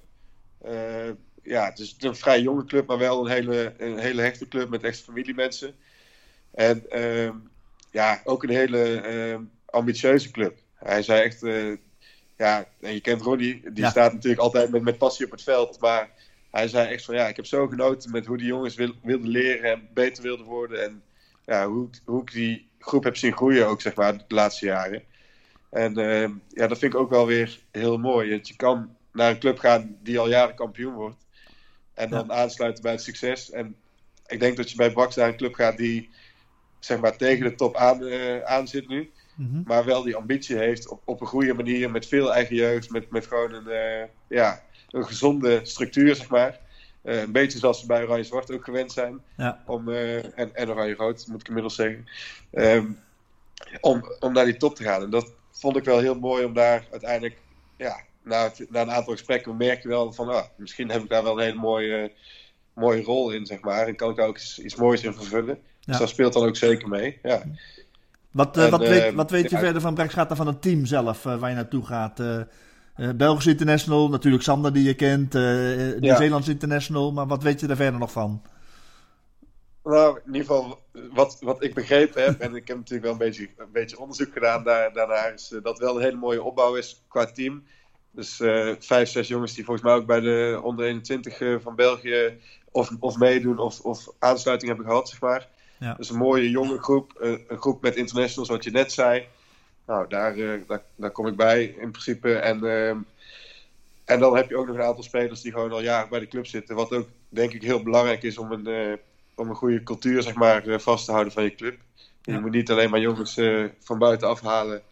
ja, 1.42 1.64
het 1.64 1.78
is 1.78 1.96
een 1.98 2.16
vrij 2.16 2.40
jonge 2.40 2.64
club, 2.64 2.86
maar 2.86 2.98
wel 2.98 3.24
een 3.24 3.32
hele, 3.32 3.74
een 3.78 3.98
hele 3.98 4.22
hechte 4.22 4.48
club 4.48 4.68
met 4.68 4.82
echt 4.82 5.00
familiemensen. 5.00 5.74
En 6.54 6.84
uh, 6.88 7.30
ja, 7.90 8.20
ook 8.24 8.42
een 8.42 8.50
hele 8.50 9.12
uh, 9.14 9.38
ambitieuze 9.66 10.30
club. 10.30 10.58
Hij 10.74 11.02
zei 11.02 11.22
echt, 11.22 11.42
uh, 11.42 11.76
ja, 12.36 12.68
en 12.80 12.92
je 12.92 13.00
kent 13.00 13.22
Ronnie, 13.22 13.60
die 13.70 13.84
ja. 13.84 13.90
staat 13.90 14.12
natuurlijk 14.12 14.42
altijd 14.42 14.70
met, 14.70 14.82
met 14.82 14.98
passie 14.98 15.24
op 15.26 15.30
het 15.30 15.42
veld. 15.42 15.80
Maar 15.80 16.10
hij 16.50 16.68
zei 16.68 16.92
echt 16.92 17.04
van, 17.04 17.14
ja, 17.14 17.28
ik 17.28 17.36
heb 17.36 17.46
zo 17.46 17.66
genoten 17.66 18.10
met 18.10 18.26
hoe 18.26 18.36
die 18.36 18.46
jongens 18.46 18.74
wil, 18.74 18.92
wilden 19.02 19.28
leren 19.28 19.70
en 19.70 19.88
beter 19.92 20.22
wilden 20.22 20.46
worden. 20.46 20.84
En 20.84 21.02
ja, 21.44 21.68
hoe, 21.68 21.88
hoe 22.04 22.20
ik 22.20 22.32
die 22.32 22.68
groep 22.78 23.04
heb 23.04 23.16
zien 23.16 23.36
groeien 23.36 23.66
ook, 23.66 23.80
zeg 23.80 23.94
maar, 23.94 24.12
de 24.16 24.34
laatste 24.34 24.66
jaren. 24.66 25.02
En 25.74 25.98
ehm, 25.98 26.32
ja, 26.48 26.66
dat 26.66 26.78
vind 26.78 26.94
ik 26.94 27.00
ook 27.00 27.10
wel 27.10 27.26
weer 27.26 27.60
heel 27.70 27.98
mooi. 27.98 28.30
Dat 28.30 28.48
je 28.48 28.56
kan 28.56 28.96
naar 29.12 29.30
een 29.30 29.38
club 29.38 29.58
gaan 29.58 29.96
die 30.02 30.18
al 30.18 30.28
jaren 30.28 30.54
kampioen 30.54 30.94
wordt. 30.94 31.26
En 31.94 32.10
dan 32.10 32.26
ja. 32.26 32.34
aansluiten 32.34 32.82
bij 32.82 32.92
het 32.92 33.02
succes. 33.02 33.50
En 33.50 33.76
ik 34.26 34.40
denk 34.40 34.56
dat 34.56 34.70
je 34.70 34.76
bij 34.76 34.92
Brax 34.92 35.16
naar 35.16 35.28
een 35.28 35.36
club 35.36 35.54
gaat 35.54 35.76
die 35.76 36.10
zeg 36.78 37.00
maar, 37.00 37.16
tegen 37.16 37.44
de 37.44 37.54
top 37.54 37.76
aan, 37.76 38.02
uh, 38.02 38.42
aan 38.42 38.68
zit 38.68 38.88
nu. 38.88 39.10
Mm 39.34 39.48
-hmm. 39.50 39.62
Maar 39.66 39.84
wel 39.84 40.02
die 40.02 40.16
ambitie 40.16 40.56
heeft 40.56 40.88
op, 40.88 41.02
op 41.04 41.20
een 41.20 41.26
goede 41.26 41.54
manier. 41.54 41.90
Met 41.90 42.06
veel 42.06 42.34
eigen 42.34 42.56
jeugd. 42.56 42.90
Met, 42.90 43.10
met 43.10 43.26
gewoon 43.26 43.52
een, 43.52 43.68
uh, 43.68 44.08
ja, 44.28 44.62
een 44.90 45.06
gezonde 45.06 45.60
structuur, 45.62 46.14
zeg 46.16 46.28
maar. 46.28 46.60
Uh, 47.02 47.20
een 47.20 47.32
beetje 47.32 47.58
zoals 47.58 47.80
we 47.80 47.86
bij 47.86 48.02
Oranje 48.02 48.24
Zwart 48.24 48.52
ook 48.52 48.64
gewend 48.64 48.92
zijn. 48.92 49.20
Ja. 49.36 49.62
Om, 49.66 49.88
en, 49.88 50.54
en 50.54 50.70
Oranje 50.70 50.94
Rood, 50.94 51.26
moet 51.26 51.40
ik 51.40 51.48
inmiddels 51.48 51.74
zeggen. 51.74 52.08
Um, 52.52 52.98
om, 53.80 54.02
om 54.20 54.32
naar 54.32 54.44
die 54.44 54.56
top 54.56 54.76
te 54.76 54.82
gaan. 54.82 55.02
En 55.02 55.10
dat 55.10 55.32
vond 55.64 55.76
ik 55.76 55.84
wel 55.84 55.98
heel 55.98 56.18
mooi 56.18 56.44
om 56.44 56.54
daar 56.54 56.86
uiteindelijk... 56.90 57.36
Ja, 57.76 57.96
na, 58.22 58.50
na 58.68 58.80
een 58.80 58.90
aantal 58.90 59.12
gesprekken 59.12 59.56
merk 59.56 59.82
je 59.82 59.88
wel 59.88 60.12
van... 60.12 60.28
Ah, 60.28 60.44
misschien 60.56 60.90
heb 60.90 61.02
ik 61.02 61.08
daar 61.08 61.22
wel 61.22 61.38
een 61.38 61.44
hele 61.44 61.60
mooie, 61.60 62.12
mooie 62.74 63.02
rol 63.02 63.30
in, 63.30 63.46
zeg 63.46 63.60
maar. 63.60 63.86
En 63.86 63.96
kan 63.96 64.10
ik 64.10 64.16
daar 64.16 64.26
ook 64.26 64.36
iets, 64.36 64.58
iets 64.58 64.76
moois 64.76 65.02
in 65.02 65.14
vervullen. 65.14 65.58
Ja. 65.58 65.80
Dus 65.86 65.98
dat 65.98 66.08
speelt 66.08 66.32
dan 66.32 66.46
ook 66.46 66.56
zeker 66.56 66.88
mee. 66.88 67.18
Ja. 67.22 67.42
Wat, 68.30 68.56
uh, 68.56 68.64
en, 68.64 68.70
wat, 68.70 68.82
uh, 68.82 68.88
weet, 68.88 69.14
wat 69.14 69.30
weet 69.30 69.50
je 69.50 69.56
ja, 69.56 69.62
verder 69.62 69.80
van 69.80 69.94
Brekschata 69.94 70.36
van 70.36 70.46
het 70.46 70.62
team 70.62 70.86
zelf 70.86 71.24
uh, 71.24 71.36
waar 71.38 71.50
je 71.50 71.56
naartoe 71.56 71.84
gaat? 71.84 72.22
Belgisch 73.16 73.46
International, 73.46 74.08
natuurlijk 74.08 74.42
Sander 74.42 74.72
die 74.72 74.84
je 74.84 74.94
kent, 74.94 75.32
Nieuw-Zeelands 76.00 76.46
ja. 76.46 76.52
International, 76.52 77.12
maar 77.12 77.26
wat 77.26 77.42
weet 77.42 77.60
je 77.60 77.68
er 77.68 77.76
verder 77.76 78.00
nog 78.00 78.12
van? 78.12 78.42
Nou, 79.84 80.20
in 80.26 80.34
ieder 80.34 80.40
geval, 80.40 80.82
wat, 81.12 81.38
wat 81.40 81.62
ik 81.62 81.74
begrepen 81.74 82.22
heb, 82.22 82.40
en 82.40 82.54
ik 82.54 82.68
heb 82.68 82.76
natuurlijk 82.76 83.02
wel 83.02 83.12
een 83.12 83.18
beetje, 83.18 83.48
een 83.56 83.72
beetje 83.72 83.98
onderzoek 83.98 84.32
gedaan 84.32 84.64
daar, 84.64 84.92
daarnaar, 84.92 85.32
is 85.32 85.54
dat 85.62 85.78
wel 85.78 85.96
een 85.96 86.02
hele 86.02 86.16
mooie 86.16 86.42
opbouw 86.42 86.74
is 86.74 87.04
qua 87.08 87.24
team. 87.24 87.64
Dus 88.10 88.36
vijf, 88.78 89.08
zes 89.08 89.28
jongens 89.28 89.54
die 89.54 89.64
volgens 89.64 89.86
mij 89.86 89.94
ook 89.94 90.06
bij 90.06 90.20
de 90.20 90.60
onder 90.62 90.84
21 90.84 91.62
van 91.62 91.74
België 91.74 92.38
of, 92.70 92.90
of 93.00 93.16
meedoen 93.16 93.58
of, 93.58 93.80
of 93.80 94.08
aansluiting 94.18 94.70
hebben 94.70 94.88
gehad, 94.88 95.08
zeg 95.08 95.20
maar. 95.20 95.48
Ja. 95.78 95.94
Dus 95.94 96.10
een 96.10 96.16
mooie 96.16 96.50
jonge 96.50 96.78
groep, 96.78 97.12
een, 97.18 97.44
groep 97.48 97.82
met 97.82 97.96
internationals, 97.96 98.48
wat 98.48 98.64
je 98.64 98.70
net 98.70 98.92
zei. 98.92 99.26
Nou, 99.86 100.08
daar, 100.08 100.36
uh, 100.36 100.60
daar, 100.66 100.82
daar 100.96 101.10
kom 101.10 101.26
ik 101.26 101.36
bij 101.36 101.64
in 101.64 101.90
principe. 101.90 102.34
En 102.34 102.64
uh, 102.64 102.90
en 104.04 104.20
dan 104.20 104.36
heb 104.36 104.48
je 104.48 104.56
ook 104.56 104.66
nog 104.66 104.76
een 104.76 104.82
aantal 104.82 105.02
spelers 105.02 105.40
die 105.40 105.52
gewoon 105.52 105.72
al 105.72 105.82
jaren 105.82 106.08
bij 106.08 106.20
de 106.20 106.28
club 106.28 106.46
zitten. 106.46 106.76
Wat 106.76 106.92
ook 106.92 107.08
denk 107.28 107.52
ik 107.52 107.62
heel 107.62 107.82
belangrijk 107.82 108.22
is 108.22 108.38
om 108.38 108.52
een, 108.52 108.98
om 109.34 109.48
een 109.48 109.54
goede 109.54 109.82
cultuur 109.82 110.22
zeg 110.22 110.34
maar, 110.34 110.80
vast 110.80 111.04
te 111.04 111.12
houden 111.12 111.32
van 111.32 111.42
je 111.42 111.54
club. 111.54 111.78
Je 112.22 112.40
moet 112.40 112.50
niet 112.50 112.70
alleen 112.70 112.90
maar 112.90 113.00
jongens 113.00 113.40
van 113.80 113.98
buiten 113.98 114.28
afhalen 114.28 114.82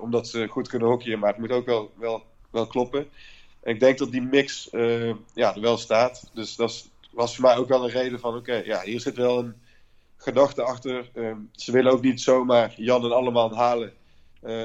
omdat 0.00 0.28
ze 0.28 0.46
goed 0.46 0.68
kunnen 0.68 0.88
hockeyen, 0.88 1.18
maar 1.18 1.30
het 1.30 1.38
moet 1.38 1.50
ook 1.50 1.66
wel, 1.66 1.92
wel, 1.96 2.24
wel 2.50 2.66
kloppen. 2.66 3.08
En 3.60 3.74
ik 3.74 3.80
denk 3.80 3.98
dat 3.98 4.10
die 4.10 4.22
mix 4.22 4.68
ja, 5.34 5.54
er 5.54 5.60
wel 5.60 5.76
staat. 5.76 6.30
Dus 6.34 6.56
dat 6.56 6.88
was 7.10 7.34
voor 7.34 7.44
mij 7.44 7.56
ook 7.56 7.68
wel 7.68 7.84
een 7.84 7.90
reden 7.90 8.20
van: 8.20 8.36
oké, 8.36 8.54
ja, 8.54 8.80
hier 8.82 9.00
zit 9.00 9.16
wel 9.16 9.38
een 9.38 9.54
gedachte 10.16 10.62
achter. 10.62 11.10
Ehm, 11.14 11.36
ze 11.52 11.72
willen 11.72 11.92
ook 11.92 12.02
niet 12.02 12.20
zomaar 12.20 12.74
Jan 12.76 13.04
en 13.04 13.12
allemaal 13.12 13.56
halen 13.56 13.92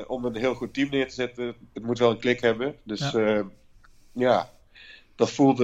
om 0.07 0.25
een 0.25 0.35
heel 0.35 0.53
goed 0.53 0.73
team 0.73 0.89
neer 0.89 1.07
te 1.07 1.13
zetten. 1.13 1.55
Het 1.73 1.83
moet 1.83 1.99
wel 1.99 2.11
een 2.11 2.19
klik 2.19 2.41
hebben. 2.41 2.75
Dus 2.83 3.11
ja, 3.11 3.43
ja 4.11 4.51
dat 5.15 5.31
voelt, 5.31 5.57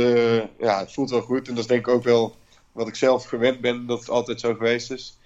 ja, 0.60 0.79
het 0.79 0.93
voelt 0.93 1.10
wel 1.10 1.22
goed. 1.22 1.48
En 1.48 1.53
dat 1.53 1.63
is 1.63 1.70
denk 1.70 1.88
ik 1.88 1.93
ook 1.93 2.03
wel 2.03 2.36
wat 2.73 2.87
ik 2.87 2.95
zelf 2.95 3.25
gewend 3.25 3.61
ben, 3.61 3.85
dat 3.85 3.99
het 3.99 4.09
altijd 4.09 4.39
zo 4.39 4.53
geweest 4.53 4.91
is. 4.91 5.17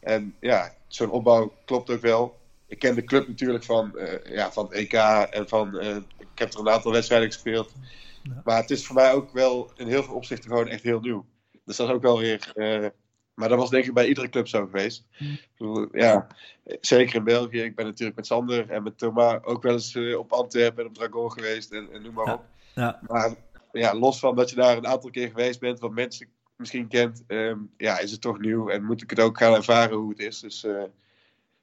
En 0.00 0.34
ja, 0.40 0.74
zo'n 0.86 1.10
opbouw 1.10 1.52
klopt 1.64 1.90
ook 1.90 2.00
wel. 2.00 2.38
Ik 2.66 2.78
ken 2.78 2.94
de 2.94 3.04
club 3.04 3.28
natuurlijk 3.28 3.64
van, 3.64 3.92
uh, 3.94 4.12
ja, 4.24 4.52
van 4.52 4.64
het 4.64 4.74
EK 4.74 4.92
en 4.92 5.48
van. 5.48 5.84
Uh, 5.84 5.96
ik 6.18 6.38
heb 6.38 6.52
er 6.52 6.60
een 6.60 6.68
aantal 6.68 6.92
wedstrijden 6.92 7.32
gespeeld. 7.32 7.72
Ja. 8.22 8.40
Maar 8.44 8.60
het 8.60 8.70
is 8.70 8.86
voor 8.86 8.94
mij 8.94 9.12
ook 9.12 9.32
wel 9.32 9.70
in 9.76 9.86
heel 9.86 10.02
veel 10.02 10.14
opzichten 10.14 10.50
gewoon 10.50 10.68
echt 10.68 10.82
heel 10.82 11.00
nieuw. 11.00 11.24
Dus 11.64 11.76
dat 11.76 11.88
is 11.88 11.94
ook 11.94 12.02
wel 12.02 12.18
weer. 12.18 12.52
Uh, 12.54 12.86
maar 13.34 13.48
dat 13.48 13.58
was 13.58 13.70
denk 13.70 13.84
ik 13.84 13.94
bij 13.94 14.06
iedere 14.06 14.28
club 14.28 14.48
zo 14.48 14.64
geweest. 14.64 15.04
Mm. 15.56 15.88
Ja, 15.92 16.26
zeker 16.80 17.14
in 17.14 17.24
België. 17.24 17.62
Ik 17.62 17.76
ben 17.76 17.84
natuurlijk 17.84 18.16
met 18.16 18.26
Sander 18.26 18.70
en 18.70 18.82
met 18.82 18.98
Thomas 18.98 19.44
ook 19.44 19.62
wel 19.62 19.72
eens 19.72 19.96
op 19.96 20.32
Antwerpen 20.32 20.82
en 20.82 20.88
op 20.88 20.94
Dragon 20.94 21.32
geweest 21.32 21.72
en, 21.72 21.88
en 21.92 22.02
noem 22.02 22.14
maar 22.14 22.34
op. 22.34 22.44
Ja. 22.74 23.00
Maar 23.06 23.34
ja, 23.72 23.94
los 23.94 24.18
van 24.18 24.36
dat 24.36 24.50
je 24.50 24.56
daar 24.56 24.76
een 24.76 24.86
aantal 24.86 25.10
keer 25.10 25.28
geweest 25.28 25.60
bent, 25.60 25.78
wat 25.78 25.90
mensen 25.90 26.28
misschien 26.56 26.88
kent, 26.88 27.24
um, 27.26 27.70
ja, 27.76 27.98
is 27.98 28.10
het 28.10 28.20
toch 28.20 28.38
nieuw 28.38 28.68
en 28.68 28.84
moet 28.84 29.02
ik 29.02 29.10
het 29.10 29.20
ook 29.20 29.38
gaan 29.38 29.54
ervaren 29.54 29.96
hoe 29.96 30.10
het 30.10 30.18
is. 30.18 30.40
Dus 30.40 30.64
uh, 30.64 30.82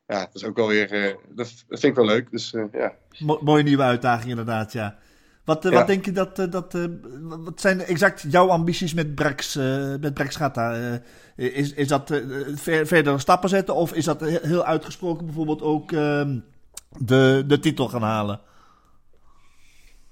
ja, 0.08 0.20
dat 0.20 0.36
is 0.36 0.44
ook 0.44 0.56
wel 0.56 0.68
weer, 0.68 1.18
dat, 1.30 1.64
dat, 1.68 1.80
vind 1.80 1.84
ik 1.84 1.96
wel 1.96 2.06
leuk. 2.06 2.32
Dus 2.32 2.56
ja. 2.72 2.96
Mo 3.20 3.40
mooie 3.42 3.64
nieuwe 3.64 3.84
uitdaging 3.84 4.30
inderdaad, 4.30 4.74
ja. 4.74 4.98
Wat, 5.46 5.64
ja. 5.64 5.70
wat 5.70 5.88
denk 5.88 6.06
je 6.06 6.12
dat, 6.12 6.36
dat 6.36 6.78
wat 7.22 7.62
zijn 7.62 7.82
exact 7.82 8.26
jouw 8.30 8.50
ambities 8.50 8.94
met 8.94 9.16
Brex, 9.16 9.56
met 10.00 10.14
Brex 10.14 10.36
Gata? 10.36 11.02
is, 11.36 11.74
is 11.74 11.88
dat 11.88 12.22
ver, 12.56 12.88
verder 12.88 13.20
stappen 13.20 13.50
zetten 13.50 13.76
of 13.76 13.94
is 13.94 14.06
dat 14.06 14.22
heel 14.22 14.66
uitgesproken 14.66 15.26
bijvoorbeeld 15.26 15.62
ook 15.62 15.92
ehm, 15.92 16.40
de, 16.98 17.44
de 17.48 17.60
titel 17.60 17.88
gaan 17.88 18.02
halen? 18.02 18.42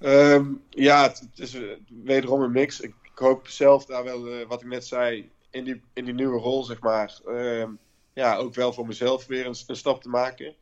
Um, 0.04 0.62
ja, 0.70 1.02
het, 1.02 1.18
het, 1.18 1.38
is 1.38 1.58
wederom 2.04 2.42
een 2.42 2.52
mix. 2.52 2.80
Ik, 2.80 2.94
ik 3.12 3.18
hoop 3.18 3.48
zelf 3.48 3.84
daar 3.84 4.04
wel, 4.04 4.46
wat 4.46 4.62
ik 4.62 4.68
net 4.68 4.86
zei, 4.86 5.30
in 5.50 5.64
die, 5.64 5.82
in 5.92 6.04
die 6.04 6.14
nieuwe 6.14 6.38
rol 6.38 6.64
zeg 6.64 6.80
maar, 6.80 7.18
um, 7.26 7.78
ja, 8.12 8.36
ook 8.36 8.54
wel 8.54 8.72
voor 8.72 8.86
mezelf 8.86 9.26
weer 9.26 9.46
een, 9.46 9.56
een 9.66 9.76
stap 9.76 10.02
te 10.02 10.08
maken. 10.08 10.54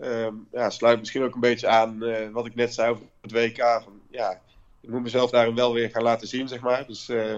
Um, 0.00 0.48
ja, 0.52 0.70
sluit 0.70 0.98
misschien 0.98 1.22
ook 1.22 1.34
een 1.34 1.40
beetje 1.40 1.68
aan 1.68 2.04
uh, 2.04 2.30
wat 2.32 2.46
ik 2.46 2.54
net 2.54 2.74
zei 2.74 2.90
over 2.90 3.06
het 3.20 3.32
WK. 3.32 3.58
Van, 3.58 4.00
ja, 4.10 4.40
ik 4.80 4.88
moet 4.88 5.02
mezelf 5.02 5.30
daarin 5.30 5.54
wel 5.54 5.72
weer 5.72 5.90
gaan 5.90 6.02
laten 6.02 6.28
zien, 6.28 6.48
zeg 6.48 6.60
maar. 6.60 6.86
Dus 6.86 7.08
uh, 7.08 7.32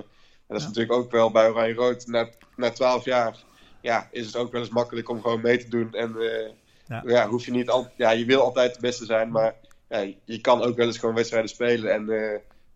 dat 0.46 0.56
is 0.56 0.62
ja. 0.62 0.68
natuurlijk 0.68 0.92
ook 0.92 1.10
wel 1.10 1.30
bij 1.30 1.48
Oranje 1.48 1.74
Rood. 1.74 2.06
Na, 2.06 2.28
na 2.56 2.70
12 2.70 3.04
jaar 3.04 3.36
ja, 3.80 4.08
is 4.10 4.26
het 4.26 4.36
ook 4.36 4.52
wel 4.52 4.60
eens 4.60 4.70
makkelijk 4.70 5.08
om 5.08 5.22
gewoon 5.22 5.40
mee 5.40 5.58
te 5.58 5.68
doen. 5.68 5.94
En 5.94 6.14
uh, 6.16 6.48
ja. 6.86 7.02
ja. 7.06 7.28
hoef 7.28 7.44
je 7.44 7.50
niet 7.50 7.70
al, 7.70 7.88
ja, 7.96 8.10
je 8.10 8.24
wil 8.24 8.40
altijd 8.40 8.74
de 8.74 8.80
beste 8.80 9.04
zijn, 9.04 9.30
maar 9.30 9.54
ja, 9.88 10.12
je 10.24 10.40
kan 10.40 10.62
ook 10.62 10.76
wel 10.76 10.86
eens 10.86 10.98
gewoon 10.98 11.14
wedstrijden 11.14 11.50
spelen. 11.50 11.92
En 11.92 12.08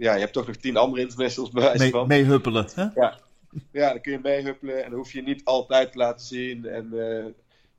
ja, 0.00 0.14
je 0.14 0.20
hebt 0.20 0.32
toch 0.32 0.46
nog 0.46 0.56
tien 0.56 0.76
andere 0.76 1.02
internationals 1.02 1.50
bij 1.50 1.62
wijze 1.62 1.82
mee, 1.82 1.90
van. 1.90 2.06
Meehuppelen, 2.06 2.68
hè? 2.74 2.82
Ja. 2.94 3.18
ja, 3.72 3.88
dan 3.88 4.00
kun 4.00 4.12
je 4.12 4.18
meehuppelen 4.22 4.84
en 4.84 4.90
dan 4.90 4.98
hoef 4.98 5.12
je 5.12 5.22
niet 5.22 5.44
altijd 5.44 5.92
te 5.92 5.98
laten 5.98 6.26
zien. 6.26 6.66
En 6.66 6.94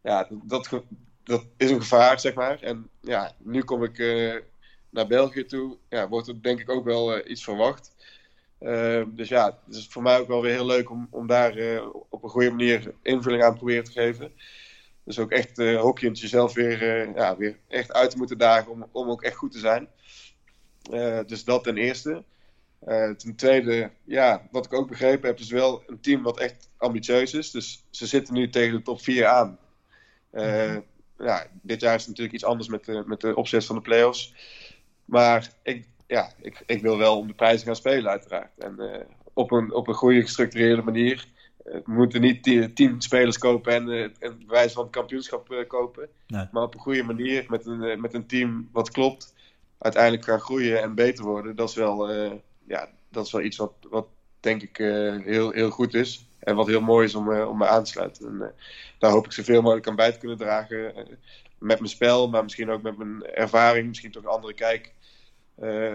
ja, 0.01 0.27
dat, 0.43 0.69
dat 1.23 1.45
is 1.57 1.71
een 1.71 1.81
gevaar, 1.81 2.19
zeg 2.19 2.33
maar. 2.33 2.61
En 2.61 2.89
ja, 3.01 3.31
nu 3.37 3.61
kom 3.61 3.83
ik 3.83 3.97
uh, 3.97 4.35
naar 4.89 5.07
België 5.07 5.45
toe. 5.45 5.77
Ja, 5.89 6.07
wordt 6.07 6.27
er 6.27 6.41
denk 6.41 6.59
ik 6.59 6.69
ook 6.69 6.85
wel 6.85 7.17
uh, 7.17 7.29
iets 7.29 7.43
verwacht. 7.43 7.95
Uh, 8.59 9.03
dus 9.07 9.29
ja, 9.29 9.59
het 9.65 9.75
is 9.75 9.87
voor 9.87 10.01
mij 10.01 10.19
ook 10.19 10.27
wel 10.27 10.41
weer 10.41 10.51
heel 10.51 10.65
leuk 10.65 10.89
om, 10.89 11.07
om 11.11 11.27
daar 11.27 11.81
op 12.09 12.23
een 12.23 12.29
goede 12.29 12.49
manier 12.49 12.93
invulling 13.01 13.43
aan 13.43 13.51
te 13.51 13.57
proberen 13.57 13.83
te 13.83 13.91
geven. 13.91 14.31
Dus 15.03 15.19
ook 15.19 15.31
echt 15.31 15.59
uh, 15.59 15.81
hockeyend 15.81 16.19
jezelf 16.19 16.53
weer, 16.53 17.09
ja, 17.15 17.37
weer 17.37 17.57
echt 17.67 17.93
uit 17.93 18.11
te 18.11 18.17
moeten 18.17 18.37
dagen 18.37 18.71
om, 18.71 18.85
om 18.91 19.09
ook 19.09 19.21
echt 19.21 19.35
goed 19.35 19.51
te 19.51 19.59
zijn. 19.59 19.87
Dus 21.25 21.43
dat 21.43 21.63
ten 21.63 21.77
eerste. 21.77 22.23
ten 23.17 23.35
tweede, 23.35 23.91
ja, 24.03 24.47
wat 24.51 24.65
ik 24.65 24.73
ook 24.73 24.87
begrepen 24.87 25.27
heb, 25.27 25.39
is 25.39 25.51
wel 25.51 25.83
een 25.87 25.99
team 25.99 26.23
wat 26.23 26.39
echt 26.39 26.69
ambitieus 26.77 27.33
is. 27.33 27.51
Dus 27.51 27.85
ze 27.89 28.07
zitten 28.07 28.33
nu 28.33 28.49
tegen 28.49 28.73
de 28.73 28.81
top 28.81 29.01
4 29.01 29.25
aan. 29.25 29.57
Uh, 30.33 30.77
ja, 31.17 31.47
dit 31.61 31.81
jaar 31.81 31.95
is 31.95 31.99
het 31.99 32.09
natuurlijk 32.09 32.35
iets 32.35 32.45
anders 32.45 32.69
met 32.69 32.85
de, 32.85 33.03
met 33.05 33.21
de 33.21 33.35
opzet 33.35 33.65
van 33.65 33.75
de 33.75 33.81
play-offs. 33.81 34.33
Maar 35.05 35.49
ik, 35.63 35.87
ja, 36.07 36.31
ik, 36.41 36.63
ik 36.65 36.81
wil 36.81 36.97
wel 36.97 37.17
om 37.17 37.27
de 37.27 37.33
prijzen 37.33 37.65
gaan 37.65 37.75
spelen, 37.75 38.11
uiteraard. 38.11 38.57
En 38.57 38.75
uh, 38.77 38.97
op, 39.33 39.51
een, 39.51 39.73
op 39.73 39.87
een 39.87 39.93
goede 39.93 40.21
gestructureerde 40.21 40.81
manier. 40.81 41.25
Uh, 41.65 41.73
we 41.73 41.91
moeten 41.91 42.21
niet 42.21 42.43
tien 42.75 43.01
spelers 43.01 43.37
kopen 43.37 43.73
en, 43.73 43.87
uh, 43.87 44.03
en 44.19 44.43
bewijs 44.45 44.73
van 44.73 44.83
het 44.83 44.91
kampioenschap 44.91 45.65
kopen. 45.67 46.09
Nee. 46.27 46.47
Maar 46.51 46.63
op 46.63 46.73
een 46.73 46.79
goede 46.79 47.03
manier, 47.03 47.45
met 47.47 47.65
een, 47.65 48.01
met 48.01 48.13
een 48.13 48.27
team 48.27 48.69
wat 48.71 48.91
klopt, 48.91 49.33
uiteindelijk 49.81 50.23
gaan 50.23 50.39
groeien 50.39 50.81
en 50.81 50.95
beter 50.95 51.25
worden. 51.25 51.55
Dat 51.55 51.69
is 51.69 51.75
wel, 51.75 52.11
ja, 52.67 52.89
dat 53.09 53.25
is 53.25 53.31
wel 53.31 53.41
iets 53.41 53.57
wat, 53.57 53.73
wat 53.89 54.07
denk 54.39 54.61
ik 54.61 54.77
heel, 55.23 55.51
heel 55.51 55.69
goed 55.69 55.93
is. 55.93 56.25
En 56.39 56.55
wat 56.55 56.67
heel 56.67 56.81
mooi 56.81 57.05
is 57.05 57.15
om, 57.15 57.31
uh, 57.31 57.49
om 57.49 57.57
me 57.57 57.67
aan 57.67 57.83
te 57.83 57.91
sluiten. 57.91 58.27
En, 58.27 58.53
daar 58.99 59.11
hoop 59.11 59.25
ik 59.25 59.31
zoveel 59.31 59.61
mogelijk 59.61 59.87
aan 59.87 59.95
bij 59.95 60.11
te 60.11 60.19
kunnen 60.19 60.37
dragen. 60.37 60.93
Met 61.57 61.79
mijn 61.79 61.89
spel, 61.89 62.29
maar 62.29 62.43
misschien 62.43 62.69
ook 62.69 62.81
met 62.81 62.97
mijn 62.97 63.25
ervaring. 63.25 63.87
Misschien 63.87 64.11
toch 64.11 64.23
een 64.23 64.29
andere 64.29 64.53
kijk 64.53 64.93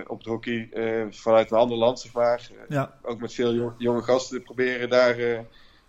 op 0.07 0.19
het 0.19 0.27
hockey 0.27 0.69
vanuit 1.11 1.51
een 1.51 1.59
ander 1.59 1.77
land, 1.77 2.01
zeg 2.01 2.13
maar. 2.13 2.51
Ja. 2.69 2.99
Ook 3.03 3.21
met 3.21 3.35
veel 3.35 3.55
jonge, 3.55 3.75
jonge 3.79 4.03
gasten 4.03 4.43
proberen 4.43 4.89
daar 4.89 5.45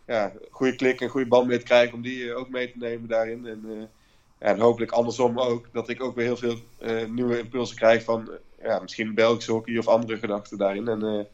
ja, 0.05 0.33
goede 0.49 0.75
klik 0.75 1.01
en 1.01 1.09
goede 1.09 1.27
band 1.27 1.47
mee 1.47 1.57
te 1.57 1.65
krijgen. 1.65 1.93
Om 1.93 2.01
die 2.01 2.33
ook 2.33 2.49
mee 2.49 2.71
te 2.71 2.77
nemen 2.77 3.09
daarin. 3.09 3.45
En, 3.45 3.89
en 4.37 4.59
hopelijk 4.59 4.91
andersom 4.91 5.39
ook. 5.39 5.67
Dat 5.71 5.89
ik 5.89 6.03
ook 6.03 6.15
weer 6.15 6.25
heel 6.25 6.37
veel 6.37 6.57
nieuwe 7.09 7.39
impulsen 7.39 7.75
krijg 7.75 8.03
van 8.03 8.29
ja, 8.61 8.79
misschien 8.79 9.15
Belgische 9.15 9.51
hockey 9.51 9.77
of 9.77 9.87
andere 9.87 10.17
gedachten 10.17 10.57
daarin. 10.57 10.87
En 10.87 11.27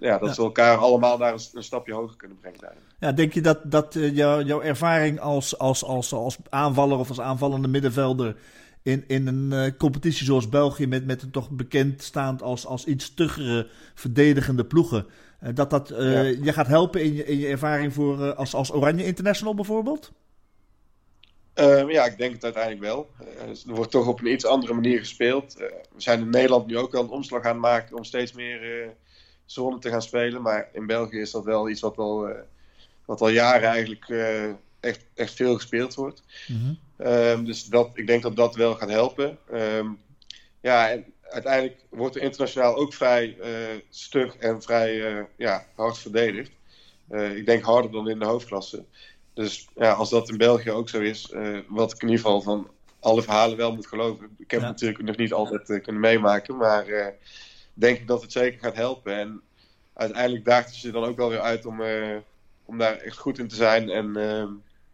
ja, 0.00 0.18
dat 0.18 0.28
ja. 0.28 0.34
ze 0.34 0.42
elkaar 0.42 0.76
allemaal 0.76 1.18
naar 1.18 1.32
een, 1.32 1.40
een, 1.52 1.62
stapje 1.62 1.92
hoger 1.92 2.16
kunnen 2.16 2.38
brengen. 2.40 2.60
Daarin. 2.60 2.80
Ja, 2.98 3.12
denk 3.12 3.32
je 3.32 3.40
dat, 3.40 3.58
dat 3.64 3.94
uh, 3.94 4.16
jou, 4.16 4.44
jouw 4.44 4.60
ervaring 4.60 5.20
als, 5.20 5.58
als, 5.58 5.84
als, 5.84 6.12
als 6.12 6.36
aanvaller 6.48 6.98
of 6.98 7.08
als 7.08 7.20
aanvallende 7.20 7.68
middenvelder 7.68 8.36
in, 8.82 9.04
in 9.06 9.26
een 9.26 9.50
uh, 9.52 9.78
competitie 9.78 10.26
zoals 10.26 10.48
België, 10.48 10.86
met, 10.86 11.06
met 11.06 11.22
een 11.22 11.30
toch 11.30 11.50
bekend 11.50 12.02
staand 12.02 12.42
als, 12.42 12.66
als 12.66 12.84
iets 12.84 13.04
stuggere 13.04 13.68
verdedigende 13.94 14.64
ploegen, 14.64 15.06
uh, 15.42 15.48
dat 15.54 15.70
dat 15.70 15.88
ja. 15.88 16.20
je 16.22 16.52
gaat 16.52 16.66
helpen 16.66 17.02
in 17.02 17.14
je, 17.14 17.24
in 17.24 17.38
je 17.38 17.46
ervaring 17.46 17.92
voor, 17.92 18.34
als, 18.34 18.54
als 18.54 18.72
Oranje 18.72 19.04
International 19.04 19.54
bijvoorbeeld? 19.54 20.12
Uh, 21.60 21.90
ja, 21.90 22.04
ik 22.04 22.18
denk 22.18 22.32
het 22.32 22.44
uiteindelijk 22.44 22.82
wel. 22.82 23.10
Uh, 23.20 23.68
er 23.68 23.74
wordt 23.74 23.90
toch 23.90 24.06
op 24.06 24.20
een 24.20 24.32
iets 24.32 24.44
andere 24.44 24.74
manier 24.74 24.98
gespeeld. 24.98 25.60
Uh, 25.60 25.66
we 25.66 26.00
zijn 26.00 26.20
in 26.20 26.30
Nederland 26.30 26.66
nu 26.66 26.78
ook 26.78 26.92
wel 26.92 27.02
een 27.02 27.08
omslag 27.08 27.42
aan 27.44 27.52
het 27.52 27.60
maken 27.60 27.96
om 27.96 28.04
steeds 28.04 28.32
meer 28.32 28.90
zone 29.44 29.78
te 29.78 29.90
gaan 29.90 30.02
spelen. 30.02 30.42
Maar 30.42 30.68
in 30.72 30.86
België 30.86 31.20
is 31.20 31.30
dat 31.30 31.44
wel 31.44 31.68
iets 31.68 31.80
wat 31.80 31.96
al, 31.96 32.28
wat 33.04 33.20
al 33.20 33.28
jaren 33.28 33.68
eigenlijk 33.68 34.08
echt, 34.80 35.04
echt 35.14 35.34
veel 35.34 35.54
gespeeld 35.54 35.94
wordt. 35.94 36.22
Mm 36.46 36.56
-hmm. 36.96 37.06
um, 37.06 37.44
dus 37.44 37.64
dat, 37.64 37.90
ik 37.94 38.06
denk 38.06 38.22
dat 38.22 38.36
dat 38.36 38.54
wel 38.54 38.74
gaat 38.74 38.90
helpen. 38.90 39.38
Um, 39.52 40.00
ja, 40.60 40.90
en 40.90 41.04
uiteindelijk 41.22 41.84
wordt 41.88 42.16
er 42.16 42.22
internationaal 42.22 42.76
ook 42.76 42.94
vrij 42.94 43.36
stug 43.90 44.36
en 44.36 44.62
vrij 44.62 45.26
ja, 45.36 45.66
hard 45.74 45.98
verdedigd. 45.98 46.50
ik 47.34 47.46
denk 47.46 47.64
harder 47.64 47.90
dan 47.90 48.08
in 48.08 48.18
de 48.18 48.24
hoofdklasse. 48.26 48.84
Dus 49.40 49.68
ja, 49.74 49.92
als 49.92 50.10
dat 50.10 50.28
in 50.28 50.36
België 50.36 50.70
ook 50.70 50.88
zo 50.88 51.00
is, 51.00 51.34
wat 51.68 51.92
ik 51.92 52.02
in 52.02 52.08
ieder 52.08 52.24
geval 52.24 52.40
van 52.40 52.70
alle 53.00 53.22
verhalen 53.22 53.56
wel 53.56 53.74
moet 53.74 53.86
geloven. 53.86 54.28
Ik 54.38 54.50
heb 54.50 54.60
ja. 54.60 54.66
het 54.66 54.74
natuurlijk 54.74 55.02
nog 55.02 55.16
niet 55.16 55.32
altijd 55.32 55.82
kunnen 55.82 56.00
meemaken, 56.00 56.56
maar 56.56 56.84
denk 57.74 57.98
ik 57.98 58.06
dat 58.06 58.22
het 58.22 58.32
zeker 58.32 58.60
gaat 58.60 58.74
helpen. 58.74 59.18
En 59.18 59.42
uiteindelijk 59.94 60.44
daagt 60.44 60.66
het 60.66 60.80
je 60.80 60.90
dan 60.90 61.04
ook 61.04 61.16
wel 61.16 61.28
weer 61.28 61.40
uit 61.40 61.66
om, 61.66 61.82
om 62.64 62.78
daar 62.78 62.96
echt 62.96 63.18
goed 63.18 63.38
in 63.38 63.48
te 63.48 63.54
zijn 63.54 63.90
en 63.90 64.12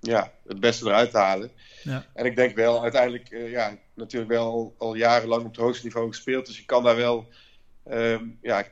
ja, 0.00 0.32
het 0.46 0.60
beste 0.60 0.86
eruit 0.86 1.10
te 1.10 1.18
halen. 1.18 1.50
Ja. 1.82 2.06
En 2.14 2.24
ik 2.24 2.36
denk 2.36 2.56
wel, 2.56 2.82
uiteindelijk, 2.82 3.28
ja, 3.30 3.76
natuurlijk 3.94 4.32
wel 4.32 4.74
al, 4.78 4.94
jarenlang 4.94 5.40
op 5.42 5.48
het 5.48 5.60
hoogste 5.60 5.84
niveau 5.84 6.08
gespeeld. 6.08 6.46
Dus 6.46 6.58
je 6.58 6.64
kan 6.64 6.82
daar 6.82 6.96
wel, 6.96 7.28
um, 7.90 8.38
ja, 8.42 8.64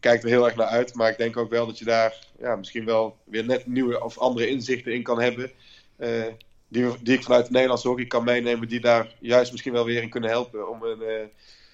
kijk 0.00 0.22
er 0.22 0.28
heel 0.28 0.44
erg 0.44 0.56
naar 0.56 0.66
uit. 0.66 0.94
Maar 0.94 1.10
ik 1.10 1.18
denk 1.18 1.36
ook 1.36 1.50
wel 1.50 1.66
dat 1.66 1.78
je 1.78 1.84
daar 1.84 2.14
ja, 2.38 2.56
misschien 2.56 2.84
wel 2.84 3.16
weer 3.24 3.44
net 3.44 3.66
nieuwe 3.66 4.04
of 4.04 4.18
andere 4.18 4.48
inzichten 4.48 4.94
in 4.94 5.02
kan 5.02 5.20
hebben. 5.20 5.50
Uh, 5.98 6.24
die, 6.68 6.86
die 7.02 7.14
ik 7.16 7.22
vanuit 7.22 7.42
het 7.42 7.52
Nederlandse 7.52 7.88
hockey 7.88 8.06
kan 8.06 8.24
meenemen, 8.24 8.68
die 8.68 8.80
daar 8.80 9.14
juist 9.20 9.50
misschien 9.50 9.72
wel 9.72 9.84
weer 9.84 10.02
in 10.02 10.10
kunnen 10.10 10.30
helpen 10.30 10.68
om 10.68 10.82
een 10.82 11.30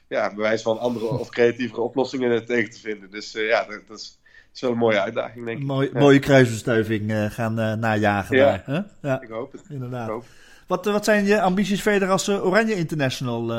ja, 0.08 0.34
bewijs 0.34 0.62
van 0.62 0.78
andere 0.78 1.06
of 1.06 1.28
creatievere 1.28 1.80
oplossingen 1.80 2.44
tegen 2.44 2.70
te 2.70 2.80
vinden. 2.80 3.10
Dus 3.10 3.32
ja, 3.32 3.64
dat, 3.64 3.80
dat 3.88 3.98
is 3.98 4.18
is 4.54 4.60
wel 4.60 4.70
een 4.70 4.76
mooie 4.76 5.00
uitdaging, 5.00 5.44
denk 5.44 5.58
ik. 5.58 5.64
Mooi, 5.64 5.90
Mooie 5.92 6.18
kruisbestuiving 6.18 7.12
gaan 7.32 7.54
najagen 7.80 8.36
ja. 8.36 8.44
daar. 8.44 8.62
Hè? 8.64 9.08
Ja, 9.08 9.20
ik 9.20 9.28
hoop 9.28 9.52
het. 9.52 9.62
Inderdaad. 9.68 10.06
Ik 10.06 10.12
hoop. 10.12 10.24
Wat, 10.70 10.84
wat 10.84 11.04
zijn 11.04 11.24
je 11.24 11.40
ambities 11.40 11.82
verder 11.82 12.08
als 12.08 12.28
uh, 12.28 12.44
Oranje 12.44 12.74
International? 12.74 13.52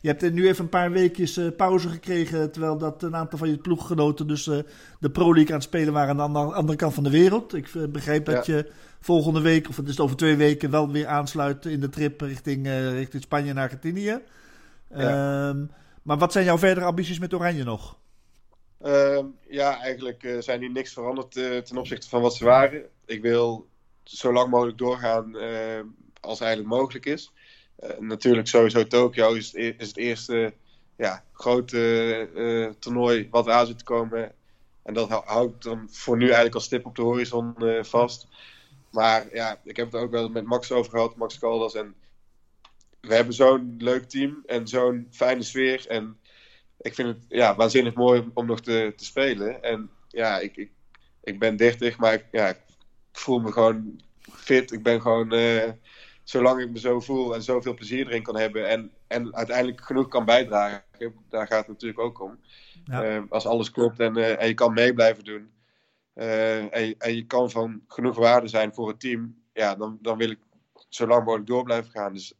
je 0.00 0.08
hebt 0.08 0.32
nu 0.32 0.48
even 0.48 0.64
een 0.64 0.70
paar 0.70 0.90
weekjes 0.90 1.40
pauze 1.56 1.88
gekregen, 1.88 2.52
terwijl 2.52 2.78
dat 2.78 3.02
een 3.02 3.16
aantal 3.16 3.38
van 3.38 3.50
je 3.50 3.58
ploeggenoten 3.58 4.26
dus 4.26 4.44
de 4.44 5.10
Pro 5.12 5.34
League 5.34 5.48
aan 5.48 5.54
het 5.54 5.62
spelen 5.62 5.92
waren 5.92 6.20
aan 6.20 6.32
de 6.32 6.38
andere, 6.38 6.76
kant 6.76 6.94
van 6.94 7.04
de 7.04 7.10
wereld. 7.10 7.54
Ik 7.54 7.68
begreep 7.92 8.24
dat 8.24 8.46
je 8.46 8.70
volgende 9.00 9.40
week, 9.40 9.68
of 9.68 9.76
het 9.76 9.88
is 9.88 10.00
over 10.00 10.16
twee 10.16 10.36
weken, 10.36 10.70
wel 10.70 10.90
weer 10.90 11.06
aansluit 11.06 11.66
in 11.66 11.80
de 11.80 11.88
trip 11.88 12.20
richting, 12.20 12.68
richting 12.90 13.22
Spanje 13.22 13.50
en 13.50 13.58
Argentinië. 13.58 14.20
Ja. 14.94 15.48
Um, 15.48 15.70
maar 16.02 16.18
wat 16.18 16.32
zijn 16.32 16.44
jouw 16.44 16.58
verdere 16.58 16.86
ambities 16.86 17.18
met 17.18 17.34
Oranje 17.34 17.64
nog? 17.64 17.96
Uh, 18.84 19.18
ja, 19.48 19.80
eigenlijk 19.80 20.22
uh, 20.22 20.40
zijn 20.40 20.60
die 20.60 20.70
niks 20.70 20.92
veranderd 20.92 21.36
uh, 21.36 21.58
ten 21.58 21.76
opzichte 21.76 22.08
van 22.08 22.22
wat 22.22 22.34
ze 22.34 22.44
waren. 22.44 22.82
Ik 23.06 23.22
wil 23.22 23.66
zo 24.02 24.32
lang 24.32 24.50
mogelijk 24.50 24.78
doorgaan 24.78 25.36
uh, 25.36 25.80
als 26.24 26.40
eigenlijk 26.40 26.74
mogelijk 26.74 27.06
is. 27.06 27.32
natuurlijk 27.98 28.48
sowieso 28.48 28.84
Tokio 28.86 29.32
is 29.32 29.54
is 29.54 29.88
het 29.88 29.96
eerste 29.96 30.52
ja, 30.96 31.24
grote 31.32 32.76
toernooi 32.78 33.28
wat 33.30 33.48
aan 33.48 33.66
zit 33.66 33.78
te 33.78 33.84
komen. 33.84 34.32
En 34.82 34.94
dat 34.94 35.08
houdt 35.08 35.62
dan 35.62 35.88
voor 35.90 36.16
nu 36.16 36.24
eigenlijk 36.24 36.54
als 36.54 36.64
stip 36.64 36.86
op 36.86 36.96
de 36.96 37.02
horizon 37.02 37.54
vast. 37.80 38.28
Maar 38.94 39.26
ja, 39.32 39.60
ik 39.64 39.76
heb 39.76 39.92
het 39.92 40.00
ook 40.00 40.10
wel 40.10 40.28
met 40.28 40.44
Max 40.44 40.72
over 40.72 40.90
gehad, 40.90 41.16
Max 41.16 41.38
Caldas. 41.38 41.74
En 41.74 41.94
we 43.00 43.14
hebben 43.14 43.34
zo'n 43.34 43.74
leuk 43.78 44.08
team 44.08 44.42
en 44.46 44.68
zo'n 44.68 45.06
fijne 45.10 45.42
sfeer. 45.42 45.86
En 45.88 46.18
ik 46.80 46.94
vind 46.94 47.08
het 47.08 47.24
ja, 47.28 47.56
waanzinnig 47.56 47.94
mooi 47.94 48.30
om 48.34 48.46
nog 48.46 48.60
te, 48.60 48.92
te 48.96 49.04
spelen. 49.04 49.62
En 49.62 49.90
ja, 50.08 50.38
ik, 50.38 50.56
ik, 50.56 50.70
ik 51.22 51.38
ben 51.38 51.56
30, 51.56 51.98
maar 51.98 52.12
ik, 52.12 52.24
ja, 52.30 52.48
ik 52.48 52.60
voel 53.12 53.38
me 53.38 53.52
gewoon 53.52 54.00
fit. 54.30 54.72
Ik 54.72 54.82
ben 54.82 55.00
gewoon, 55.00 55.32
zolang 56.24 56.60
ik 56.60 56.70
me 56.70 56.78
zo 56.78 57.00
voel 57.00 57.34
en 57.34 57.42
zoveel 57.42 57.74
plezier 57.74 58.06
erin 58.06 58.22
kan 58.22 58.36
hebben 58.36 58.68
en, 58.68 58.90
en 59.06 59.34
uiteindelijk 59.34 59.80
genoeg 59.80 60.08
kan 60.08 60.24
bijdragen, 60.24 60.84
daar 61.28 61.46
gaat 61.46 61.58
het 61.58 61.68
natuurlijk 61.68 62.00
ook 62.00 62.20
om. 62.20 62.38
Ja. 62.84 63.16
Uh, 63.16 63.22
als 63.28 63.46
alles 63.46 63.70
klopt 63.70 64.00
en, 64.00 64.18
uh, 64.18 64.40
en 64.40 64.46
je 64.46 64.54
kan 64.54 64.72
mee 64.72 64.94
blijven 64.94 65.24
doen. 65.24 65.52
En 66.14 66.86
je, 66.86 66.94
en, 66.98 67.14
je, 67.14 67.26
kan 67.26 67.50
van 67.50 67.82
genoeg 67.88 68.16
waarde 68.16 68.48
zijn 68.48 68.74
voor 68.74 68.88
het 68.88 69.00
team, 69.00 69.42
ja, 69.52 69.74
dan, 69.74 69.98
dan 70.02 70.18
wil 70.18 70.30
ik 70.30 70.38
zo 70.88 71.06
lang 71.06 71.24
mogelijk 71.24 71.48
door 71.48 71.62
blijven 71.62 71.90
gaan. 71.90 72.12
Dus 72.12 72.34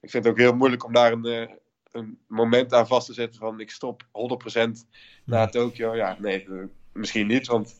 ik 0.00 0.10
vind 0.10 0.24
het 0.24 0.32
ook 0.32 0.38
heel 0.38 0.54
moeilijk 0.54 0.84
om 0.84 0.92
daar 0.92 1.12
een, 1.12 1.58
een 1.92 2.18
moment 2.26 2.72
aan 2.72 2.86
vast 2.86 3.06
te 3.06 3.12
zetten 3.12 3.40
van 3.40 3.60
ik 3.60 3.70
stop 3.70 4.02
100% 4.02 4.70
naar 5.24 5.50
Tokio. 5.50 5.96
Ja, 5.96 6.16
nee, 6.20 6.44
eh, 6.44 6.64
misschien 6.92 7.26
niet, 7.26 7.46
want 7.46 7.78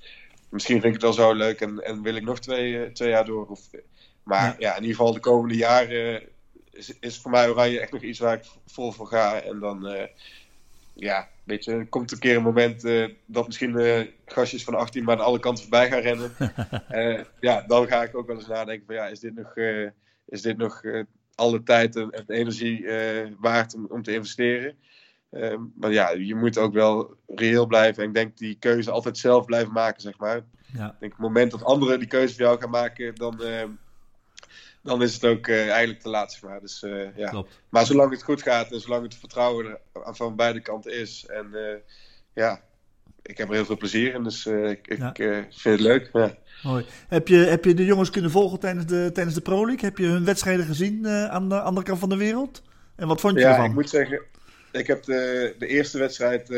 misschien 0.48 0.80
vind 0.80 0.94
ik 0.94 1.02
het 1.02 1.16
wel 1.16 1.26
zo 1.26 1.32
leuk 1.32 1.60
en, 1.60 1.78
en 1.78 2.02
wil 2.02 2.14
ik 2.14 2.24
nog 2.24 2.38
twee, 2.40 2.84
eh, 2.84 2.92
twee 2.92 3.08
jaar 3.08 3.24
door. 3.24 3.46
Of, 3.46 3.70
maar 4.24 4.46
ja. 4.46 4.54
ja. 4.58 4.76
in 4.76 4.82
ieder 4.82 4.96
geval 4.96 5.12
de 5.12 5.20
komende 5.20 5.56
jaren 5.56 6.22
is, 6.74 6.98
is 7.00 7.18
voor 7.18 7.30
mij 7.30 7.48
Oranje 7.48 7.80
echt 7.80 7.92
nog 7.92 8.02
iets 8.02 8.18
waar 8.18 8.36
ik 8.36 8.44
vol 8.66 8.92
voor 8.92 9.06
ga. 9.06 9.40
En 9.40 9.58
dan, 9.58 9.94
uh, 9.94 10.02
ja, 10.94 11.28
weet 11.44 11.64
je, 11.64 11.72
er 11.72 11.86
komt 11.86 12.12
een 12.12 12.18
keer 12.18 12.36
een 12.36 12.42
moment 12.42 12.84
uh, 12.84 13.08
dat 13.26 13.46
misschien 13.46 13.78
uh, 13.78 14.00
gastjes 14.26 14.64
van 14.64 14.74
18 14.74 15.04
maar 15.04 15.16
aan 15.16 15.24
alle 15.24 15.38
kanten 15.38 15.62
voorbij 15.62 15.90
gaan 15.90 16.00
rennen. 16.00 16.32
ja, 17.40 17.64
dan 17.66 17.86
ga 17.86 18.02
ik 18.02 18.16
ook 18.16 18.26
wel 18.26 18.36
eens 18.36 18.46
nadenken 18.46 18.86
van 18.86 18.94
ja, 18.94 19.06
is 19.06 19.20
dit 19.20 19.34
nog, 19.34 19.54
is 20.26 20.42
dit 20.42 20.56
nog 20.56 20.82
alle 21.34 21.62
tijd 21.62 21.96
en, 21.96 22.24
energie 22.26 22.86
waard 23.38 23.74
om, 23.74 23.86
om 23.88 24.02
te 24.02 24.14
investeren. 24.14 24.76
Uh, 25.30 25.56
maar 25.76 25.92
ja, 25.92 26.10
je 26.10 26.34
moet 26.34 26.58
ook 26.58 26.72
wel 26.72 27.16
reëel 27.26 27.66
blijven. 27.66 28.02
En 28.02 28.08
ik 28.08 28.14
denk 28.14 28.36
die 28.36 28.56
keuze 28.58 28.90
altijd 28.90 29.18
zelf 29.18 29.44
blijven 29.44 29.72
maken, 29.72 30.02
zeg 30.02 30.18
maar. 30.18 30.44
Ja. 30.72 30.86
Ik 30.86 31.00
denk 31.00 31.12
het 31.12 31.20
moment 31.20 31.50
dat 31.50 31.64
anderen 31.64 31.98
die 31.98 32.08
keuze 32.08 32.34
voor 32.34 32.44
jou 32.44 32.60
gaan 32.60 32.70
maken, 32.70 33.14
dan, 33.14 33.40
dan 34.84 35.02
is 35.02 35.14
het 35.14 35.24
ook 35.24 35.48
eigenlijk 35.48 36.00
te 36.00 36.08
laat, 36.08 36.32
zeg 36.32 36.42
maar. 36.42 36.60
Dus, 36.60 36.84
ja. 37.16 37.28
Klopt. 37.28 37.60
Maar 37.68 37.86
zolang 37.86 38.10
het 38.10 38.22
goed 38.22 38.42
gaat 38.42 38.72
en 38.72 38.80
zolang 38.80 39.02
het 39.02 39.14
vertrouwen 39.14 39.78
er 39.92 40.14
van 40.14 40.36
beide 40.36 40.60
kanten 40.60 40.92
is. 40.92 41.26
En 41.26 41.46
ja, 42.34 42.60
ik 43.22 43.38
heb 43.38 43.48
er 43.48 43.54
heel 43.54 43.64
veel 43.64 43.76
plezier 43.76 44.14
in, 44.14 44.22
dus 44.22 44.46
ik, 44.46 44.86
ik 44.88 45.12
vind 45.50 45.62
het 45.64 45.80
leuk. 45.80 46.10
Ja. 46.12 46.34
Mooi. 46.62 46.84
Heb 47.08 47.28
je, 47.28 47.36
heb 47.36 47.64
je 47.64 47.74
de 47.74 47.84
jongens 47.84 48.10
kunnen 48.10 48.30
volgen 48.30 48.58
tijdens 48.58 48.86
de, 48.86 49.10
tijdens 49.12 49.34
de 49.34 49.42
Pro 49.42 49.66
League? 49.66 49.84
Heb 49.88 49.98
je 49.98 50.06
hun 50.06 50.24
wedstrijden 50.24 50.66
gezien 50.66 51.08
aan 51.08 51.48
de 51.48 51.60
andere 51.60 51.86
kant 51.86 51.98
van 51.98 52.08
de 52.08 52.16
wereld? 52.16 52.62
En 52.96 53.08
wat 53.08 53.20
vond 53.20 53.34
je 53.34 53.40
ja, 53.40 53.50
ervan? 53.50 53.64
ik 53.64 53.74
moet 53.74 53.90
zeggen, 53.90 54.22
ik 54.72 54.86
heb 54.86 55.04
de, 55.04 55.54
de 55.58 55.66
eerste 55.66 55.98
wedstrijd 55.98 56.48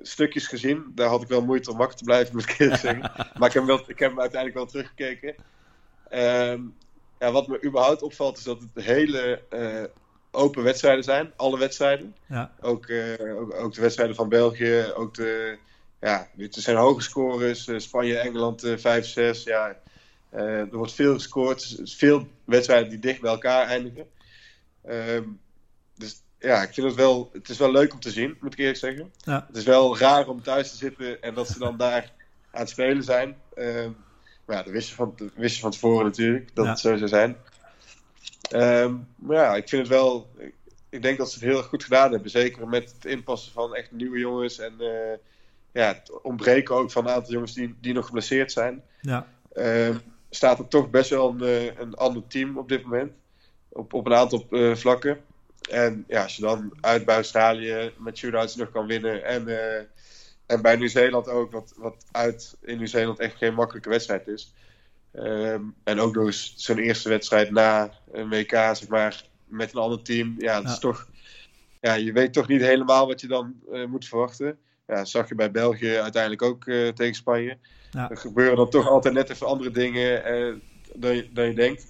stukjes 0.00 0.46
gezien. 0.46 0.92
Daar 0.94 1.08
had 1.08 1.22
ik 1.22 1.28
wel 1.28 1.44
moeite 1.44 1.70
om 1.70 1.76
wakker 1.76 1.96
te 1.96 2.04
blijven, 2.04 2.34
moet 2.34 2.50
ik 2.50 2.58
eerlijk 2.58 2.80
zeggen. 2.80 3.00
maar 3.38 3.48
ik 3.48 3.54
heb, 3.54 3.64
wel, 3.64 3.82
ik 3.86 3.98
heb 3.98 4.10
hem 4.10 4.20
uiteindelijk 4.20 4.54
wel 4.54 4.66
teruggekeken. 4.66 5.34
Um, 6.12 6.74
ja, 7.18 7.32
wat 7.32 7.46
me 7.46 7.64
überhaupt 7.64 8.02
opvalt 8.02 8.38
is 8.38 8.44
dat 8.44 8.60
het 8.60 8.84
hele 8.84 9.42
uh, 9.50 9.84
open 10.30 10.62
wedstrijden 10.62 11.04
zijn. 11.04 11.32
Alle 11.36 11.58
wedstrijden. 11.58 12.16
Ja. 12.26 12.52
Ook, 12.60 12.90
ook, 13.20 13.54
ook, 13.54 13.74
de 13.74 13.80
wedstrijden 13.80 14.16
van 14.16 14.28
België, 14.28 14.92
ook 14.94 15.14
de 15.14 15.58
ja, 16.00 16.28
er 16.36 16.48
zijn 16.50 16.76
hoge 16.76 17.02
scores. 17.02 17.68
Eh, 17.68 17.78
Spanje, 17.78 18.18
Engeland 18.18 18.66
5-6. 18.66 18.70
Eh, 19.14 19.32
ja, 19.32 19.76
eh, 20.30 20.58
er 20.58 20.76
wordt 20.76 20.92
veel 20.92 21.14
gescoord. 21.14 21.80
Veel 21.84 22.28
wedstrijden 22.44 22.90
die 22.90 22.98
dicht 22.98 23.20
bij 23.20 23.30
elkaar 23.30 23.66
eindigen. 23.66 24.06
Ehm, 24.84 25.24
dus 25.94 26.22
ja, 26.38 26.62
ik 26.62 26.74
vind 26.74 26.86
het 26.86 26.96
wel, 26.96 27.30
het 27.32 27.48
is 27.48 27.58
wel 27.58 27.72
leuk 27.72 27.92
om 27.92 28.00
te 28.00 28.10
zien, 28.10 28.36
moet 28.40 28.52
ik 28.52 28.58
eerlijk 28.58 28.78
zeggen. 28.78 29.12
Ja. 29.16 29.44
Het 29.46 29.56
is 29.56 29.64
wel 29.64 29.98
raar 29.98 30.28
om 30.28 30.42
thuis 30.42 30.70
te 30.70 30.76
zitten 30.76 31.22
en 31.22 31.34
dat 31.34 31.48
ze 31.48 31.58
dan 31.58 31.76
daar 31.76 32.12
aan 32.50 32.60
het 32.60 32.68
spelen 32.68 33.02
zijn. 33.02 33.36
Um, 33.56 33.64
maar 33.64 34.07
ja, 34.48 34.62
dat 34.62 34.72
wist 34.72 34.88
je 34.88 34.94
van, 34.94 35.14
dat 35.16 35.54
je 35.54 35.60
van 35.60 35.70
tevoren 35.70 36.04
natuurlijk, 36.04 36.50
dat 36.54 36.66
het 36.66 36.78
zo 36.78 36.96
zou 36.96 37.08
zijn. 37.08 37.36
Um, 38.52 39.08
maar 39.16 39.36
ja, 39.36 39.56
ik 39.56 39.68
vind 39.68 39.82
het 39.82 39.96
wel, 39.96 40.30
ik 40.88 41.02
denk 41.02 41.18
dat 41.18 41.30
ze 41.30 41.38
het 41.38 41.48
heel 41.48 41.62
goed 41.62 41.84
gedaan 41.84 42.12
hebben. 42.12 42.30
Zeker 42.30 42.68
met 42.68 42.92
het 42.94 43.04
inpassen 43.04 43.52
van 43.52 43.74
echt 43.74 43.92
nieuwe 43.92 44.18
jongens 44.18 44.58
en 44.58 44.74
uh, 44.78 45.16
ja, 45.72 45.86
het 45.86 46.20
ontbreken 46.22 46.74
ook 46.74 46.90
van 46.90 47.06
een 47.06 47.12
aantal 47.12 47.32
jongens 47.32 47.54
die, 47.54 47.74
die 47.80 47.92
nog 47.92 48.06
geblesseerd 48.06 48.52
zijn. 48.52 48.82
Ja. 49.00 49.26
Uh, 49.54 49.96
staat 50.30 50.58
er 50.58 50.68
toch 50.68 50.90
best 50.90 51.10
wel 51.10 51.28
een, 51.28 51.42
eh, 51.42 51.78
een 51.78 51.94
ander 51.94 52.22
team 52.26 52.58
op 52.58 52.68
dit 52.68 52.82
moment. 52.82 53.12
Op, 53.68 53.92
op 53.92 54.06
een 54.06 54.14
aantal 54.14 54.46
uh, 54.50 54.74
vlakken. 54.74 55.20
En 55.70 56.04
ja, 56.08 56.22
als 56.22 56.36
je 56.36 56.42
dan 56.42 56.72
uit 56.80 57.04
bij 57.04 57.14
Australië 57.14 57.92
met 57.98 58.18
shootouts 58.18 58.56
nog 58.56 58.70
kan 58.70 58.86
winnen. 58.86 59.24
En, 59.24 59.48
uh, 59.48 59.80
en 60.48 60.62
bij 60.62 60.76
Nieuw-Zeeland 60.76 61.28
ook, 61.28 61.52
wat, 61.52 61.74
wat 61.76 62.04
uit 62.12 62.56
in 62.60 62.76
Nieuw-Zeeland 62.76 63.18
echt 63.18 63.36
geen 63.36 63.54
makkelijke 63.54 63.88
wedstrijd 63.88 64.28
is. 64.28 64.54
Um, 65.12 65.74
en 65.84 66.00
ook 66.00 66.14
nog 66.14 66.26
eens 66.26 66.54
zo'n 66.56 66.78
eerste 66.78 67.08
wedstrijd 67.08 67.50
na 67.50 67.90
een 68.12 68.28
WK, 68.28 68.50
zeg 68.50 68.88
maar, 68.88 69.24
met 69.44 69.72
een 69.72 69.80
ander 69.80 70.02
team. 70.02 70.34
Ja, 70.38 70.56
ja. 70.56 70.68
is 70.68 70.78
toch. 70.78 71.08
Ja, 71.80 71.94
je 71.94 72.12
weet 72.12 72.32
toch 72.32 72.48
niet 72.48 72.60
helemaal 72.60 73.06
wat 73.06 73.20
je 73.20 73.26
dan 73.26 73.54
moet 73.88 74.08
verwachten 74.08 74.58
ja, 74.88 75.04
zag 75.04 75.28
je 75.28 75.34
bij 75.34 75.50
België 75.50 75.94
uiteindelijk 75.96 76.42
ook 76.42 76.66
uh, 76.66 76.88
tegen 76.88 77.14
Spanje. 77.14 77.56
Ja. 77.90 78.10
Er 78.10 78.16
gebeuren 78.16 78.56
dan 78.56 78.70
toch 78.70 78.88
altijd 78.88 79.14
net 79.14 79.30
even 79.30 79.46
andere 79.46 79.70
dingen 79.70 80.34
uh, 80.34 80.54
dan, 80.94 81.16
je, 81.16 81.28
dan 81.32 81.46
je 81.46 81.54
denkt. 81.54 81.86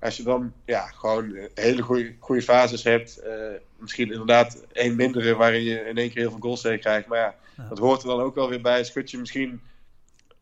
Als 0.00 0.16
je 0.16 0.22
dan 0.22 0.52
ja, 0.64 0.86
gewoon 0.86 1.48
hele 1.54 1.82
goede, 1.82 2.14
goede 2.18 2.42
fases 2.42 2.82
hebt, 2.82 3.22
misschien 3.84 4.10
inderdaad 4.10 4.64
één 4.72 4.96
mindere 4.96 5.34
waarin 5.34 5.62
je 5.62 5.78
in 5.78 5.96
één 5.96 6.10
keer 6.10 6.20
heel 6.20 6.30
veel 6.30 6.40
goals 6.40 6.60
tegen 6.60 6.80
krijgt. 6.80 7.06
Maar 7.06 7.18
ja, 7.18 7.34
ja, 7.56 7.68
dat 7.68 7.78
hoort 7.78 8.02
er 8.02 8.08
dan 8.08 8.20
ook 8.20 8.34
wel 8.34 8.48
weer 8.48 8.60
bij. 8.60 8.84
Schud 8.84 9.10
je 9.10 9.18
misschien 9.18 9.60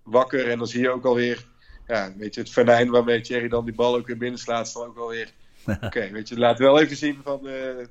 wakker 0.02 0.50
en 0.50 0.58
dan 0.58 0.66
zie 0.66 0.80
je 0.80 0.90
ook 0.90 1.04
alweer 1.04 1.46
ja, 1.86 2.12
weet 2.16 2.34
je, 2.34 2.40
het 2.40 2.50
venijn 2.50 2.90
waarmee 2.90 3.20
Thierry 3.20 3.48
dan 3.48 3.64
die 3.64 3.74
bal 3.74 3.96
ook 3.96 4.06
weer 4.06 4.16
binnenslaat. 4.16 4.66
Is 4.66 4.72
dan 4.72 4.86
ook 4.86 4.96
wel 4.96 5.08
weer 5.08 5.32
Oké, 5.66 5.86
okay, 5.86 6.12
weet 6.12 6.28
je, 6.28 6.38
laat 6.38 6.58
wel 6.58 6.80
even 6.80 6.96
zien 6.96 7.20
van 7.22 7.40
uh, 7.42 7.86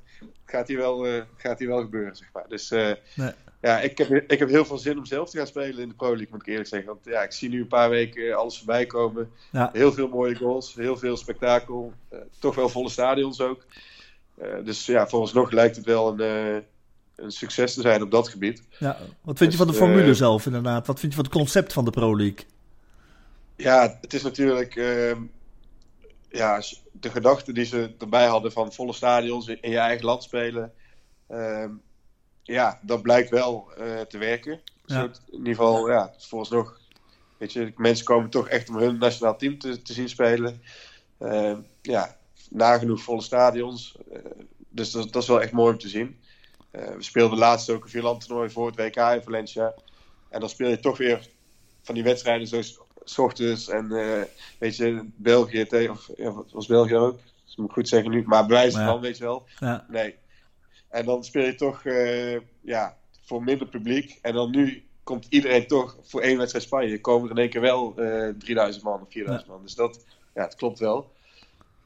gaat 0.46 0.68
hier 0.68 0.78
wel, 0.78 1.08
uh, 1.08 1.22
gaat 1.36 1.60
hier 1.60 1.68
wel 1.68 1.82
gebeuren, 1.82 2.16
zeg 2.16 2.30
maar. 2.34 2.46
Dus 2.48 2.72
uh, 2.72 2.92
nee 3.16 3.32
ja, 3.62 3.80
ik 3.80 3.98
heb, 3.98 4.10
ik 4.10 4.40
heb 4.40 4.50
heel 4.50 4.66
veel 4.66 4.78
zin 4.78 4.98
om 4.98 5.06
zelf 5.06 5.30
te 5.30 5.38
gaan 5.38 5.48
spelen 5.48 5.82
in 5.82 5.88
de 5.88 5.96
Pro 5.96 6.10
League, 6.10 6.28
moet 6.32 6.42
ik 6.42 6.48
eerlijk 6.48 6.68
zeggen. 6.68 6.88
Want 6.88 7.06
ja, 7.06 7.22
ik 7.22 7.32
zie 7.32 7.50
nu 7.50 7.62
een 7.62 7.68
paar 7.68 7.90
weken 7.90 8.38
alles 8.38 8.58
voorbij 8.58 8.86
komen. 8.86 9.32
Ja. 9.52 9.70
Heel 9.74 9.92
veel 9.92 10.08
mooie 10.08 10.36
goals, 10.36 10.76
heel 10.76 10.98
veel 10.98 11.18
spektakel. 11.18 11.94
Toch 12.40 12.56
wel 12.56 12.70
volle 12.70 12.90
stadions 12.90 13.42
ook. 13.42 13.66
Uh, 14.41 14.65
dus 14.65 14.86
ja, 14.86 15.08
nog 15.12 15.51
lijkt 15.51 15.75
het 15.75 15.86
wel 15.86 16.19
een, 16.19 16.56
uh, 16.56 16.62
een 17.15 17.32
succes 17.32 17.73
te 17.73 17.82
zijn 17.82 18.01
op 18.01 18.12
dat 18.12 18.30
gebied. 18.30 18.63
Ja, 18.80 18.97
wat 19.21 19.38
vind 19.38 19.51
je 19.51 19.58
van 19.58 19.67
de 19.67 19.73
dus, 19.73 19.82
formule 19.82 20.13
zelf 20.13 20.45
inderdaad? 20.45 20.88
Wat 20.88 20.99
vind 20.99 21.12
je 21.12 21.17
van 21.17 21.27
het 21.27 21.38
concept 21.38 21.73
van 21.73 21.86
de 21.86 21.91
Pro 21.91 22.17
League? 22.17 22.45
Ja, 23.56 23.97
het 24.01 24.13
is 24.13 24.23
natuurlijk... 24.23 24.75
Ehm, 24.75 25.21
ja, 26.30 26.62
de 26.91 27.10
gedachte 27.10 27.54
die 27.54 27.65
ze 27.65 27.91
erbij 27.99 28.27
hadden 28.27 28.51
van 28.51 28.73
volle 28.73 28.93
stadions 28.93 29.47
in 29.47 29.69
je 29.69 29.77
eigen 29.77 30.06
land 30.06 30.23
spelen... 30.23 30.73
Ehm, 31.27 31.69
ja, 32.43 32.80
dat 32.82 33.01
blijkt 33.01 33.30
wel 33.30 33.71
uh, 33.80 33.99
te 33.99 34.17
werken. 34.17 34.60
Ja. 34.86 35.04
in 35.04 35.38
ieder 35.38 35.56
geval, 35.56 35.89
ja, 35.89 36.13
nog 36.49 36.80
Weet 37.41 37.54
je, 37.54 37.73
mensen 37.75 38.06
komen 38.06 38.30
toch 38.30 38.47
echt 38.47 38.69
om 38.69 38.77
hun 38.77 38.97
nationaal 38.97 39.38
team 39.38 39.60
te, 39.60 39.82
te 39.82 39.93
zien 39.93 40.10
spelen. 40.10 40.62
Uh, 41.19 41.58
ja, 41.82 42.17
nagenoeg 42.52 43.02
volle 43.02 43.22
stadions. 43.22 43.98
Uh, 44.12 44.20
dus 44.70 44.92
dat, 44.92 45.14
dat, 45.14 45.22
is 45.22 45.28
wel 45.28 45.42
echt 45.42 45.52
mooi 45.52 45.72
om 45.72 45.80
te 45.80 45.90
zien. 45.90 46.20
we 46.72 46.96
speelden 46.98 47.38
laatst 47.38 47.70
ook 47.70 47.84
een 47.84 47.90
vierland 47.90 48.28
toernooi 48.28 48.50
voor 48.50 48.68
het 48.68 48.76
WK 48.76 48.96
in 48.96 49.24
Valencia. 49.24 49.74
En 50.30 50.40
dan 50.40 50.50
speel 50.50 50.70
je 50.70 50.80
toch 50.80 50.98
weer 50.98 51.30
van 51.82 51.96
die 51.96 52.04
wedstrijden 52.04 52.48
zoals 52.48 52.80
s 53.04 53.18
ochtends 53.18 53.70
en 53.70 53.88
weet 54.60 54.76
je, 54.76 55.10
België 55.16 55.66
tegen, 55.66 55.92
of 55.92 56.10
ja, 56.18 56.34
was 56.52 56.68
België 56.68 56.96
ook? 56.96 57.20
Dat 57.46 57.58
moet 57.58 57.68
ik 57.68 57.74
goed 57.74 57.88
zeggen 57.88 58.12
nu, 58.12 58.24
maar 58.26 58.46
bewijzen 58.46 58.86
van, 58.86 59.02
weet 59.02 59.18
je 59.18 59.24
wel. 59.24 59.46
Ja. 59.60 59.86
Nee. 59.90 60.16
En 60.90 61.06
dan 61.06 61.24
speel 61.24 61.46
je 61.46 61.56
toch 61.56 61.84
ja, 62.62 62.98
voor 63.22 63.44
minder 63.44 63.68
publiek. 63.68 64.20
En 64.22 64.34
dan 64.34 64.52
nu 64.52 64.84
komt 65.04 65.26
iedereen 65.30 65.68
toch 65.68 65.98
voor 66.02 66.22
één 66.22 66.38
wedstrijd 66.38 66.66
Spanje. 66.66 67.02
Komen 67.02 67.30
er 67.30 67.36
in 67.36 67.42
één 67.42 67.50
keer 67.50 67.62
wel 67.62 67.94
3000 68.38 68.84
man 68.84 69.02
of 69.02 69.12
4000 69.12 69.50
man. 69.50 69.62
Dus 69.62 69.76
dat, 69.76 70.06
ja, 70.34 70.44
het 70.44 70.56
klopt 70.56 70.80
wel. 70.80 71.12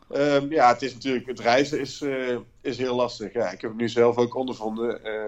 Um, 0.09 0.51
ja, 0.51 0.67
het 0.73 0.81
is 0.81 0.93
natuurlijk, 0.93 1.25
het 1.27 1.39
reizen 1.39 1.79
is, 1.79 2.01
uh, 2.01 2.37
is 2.61 2.77
heel 2.77 2.95
lastig. 2.95 3.33
Ja, 3.33 3.51
ik 3.51 3.61
heb 3.61 3.69
het 3.69 3.79
nu 3.79 3.89
zelf 3.89 4.17
ook 4.17 4.35
ondervonden. 4.35 4.99
Uh, 5.03 5.25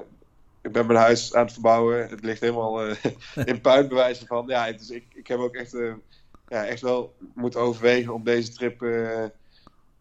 ik 0.61 0.71
ben 0.71 0.85
mijn 0.85 0.99
huis 0.99 1.33
aan 1.33 1.43
het 1.43 1.53
verbouwen. 1.53 2.09
Het 2.09 2.23
ligt 2.23 2.41
helemaal 2.41 2.87
uh, 2.87 2.95
in 3.45 3.61
puin, 3.61 3.87
bewijzen 3.87 4.27
van. 4.27 4.47
Ja, 4.47 4.71
dus 4.71 4.89
ik, 4.89 5.05
ik 5.13 5.27
heb 5.27 5.39
ook 5.39 5.55
echt, 5.55 5.77
ja, 6.47 6.65
echt 6.65 6.81
wel 6.81 7.13
moeten 7.33 7.59
overwegen 7.59 8.13
om 8.13 8.23
deze 8.23 8.53
trip 8.53 8.81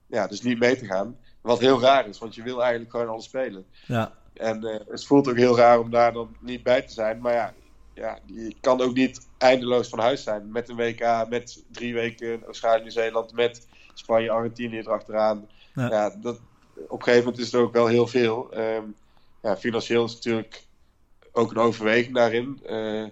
ja, 0.07 0.27
dus 0.27 0.43
niet 0.43 0.59
mee 0.59 0.77
te 0.77 0.87
gaan. 0.87 1.17
Wat 1.41 1.61
heel 1.61 1.81
raar 1.81 2.09
is, 2.09 2.19
want 2.19 2.35
je 2.35 2.43
wil 2.43 2.61
eigenlijk 2.61 2.91
gewoon 2.91 3.09
alles 3.09 3.25
spelen. 3.25 3.67
Ja. 3.87 4.13
En 4.35 4.85
het 4.89 5.05
voelt 5.05 5.29
ook 5.29 5.37
heel 5.37 5.57
raar 5.57 5.79
om 5.79 5.91
daar 5.91 6.13
dan 6.13 6.37
niet 6.41 6.63
bij 6.63 6.83
te 6.83 6.93
zijn. 6.93 7.21
Maar 7.21 7.33
ja, 7.33 7.55
ja, 7.95 8.19
je 8.27 8.55
kan 8.61 8.81
ook 8.81 8.95
niet 8.95 9.27
eindeloos 9.39 9.89
van 9.89 9.99
huis 9.99 10.23
zijn. 10.23 10.53
Met 10.53 10.69
een 10.69 10.77
WK, 10.77 11.29
met 11.29 11.65
drie 11.73 11.95
weken 11.95 12.45
Australië, 12.45 12.83
Nieuw-Zeeland, 12.83 13.33
met 13.33 13.67
Spanje, 13.99 14.31
Argentinië 14.31 14.79
erachteraan. 14.79 15.49
Ja. 15.75 15.89
ja, 15.91 16.17
dat, 16.21 16.41
op 16.75 16.99
een 16.99 17.05
gegeven 17.05 17.25
moment 17.25 17.39
is 17.43 17.53
het 17.53 17.61
ook 17.61 17.73
wel 17.73 17.87
heel 17.87 18.07
veel. 18.07 18.59
Um, 18.59 18.95
ja, 19.43 19.57
financieel 19.57 20.05
is 20.05 20.15
natuurlijk 20.15 20.63
ook 21.33 21.51
een 21.51 21.57
overweging 21.57 22.15
daarin. 22.15 22.61
Uh, 22.67 23.07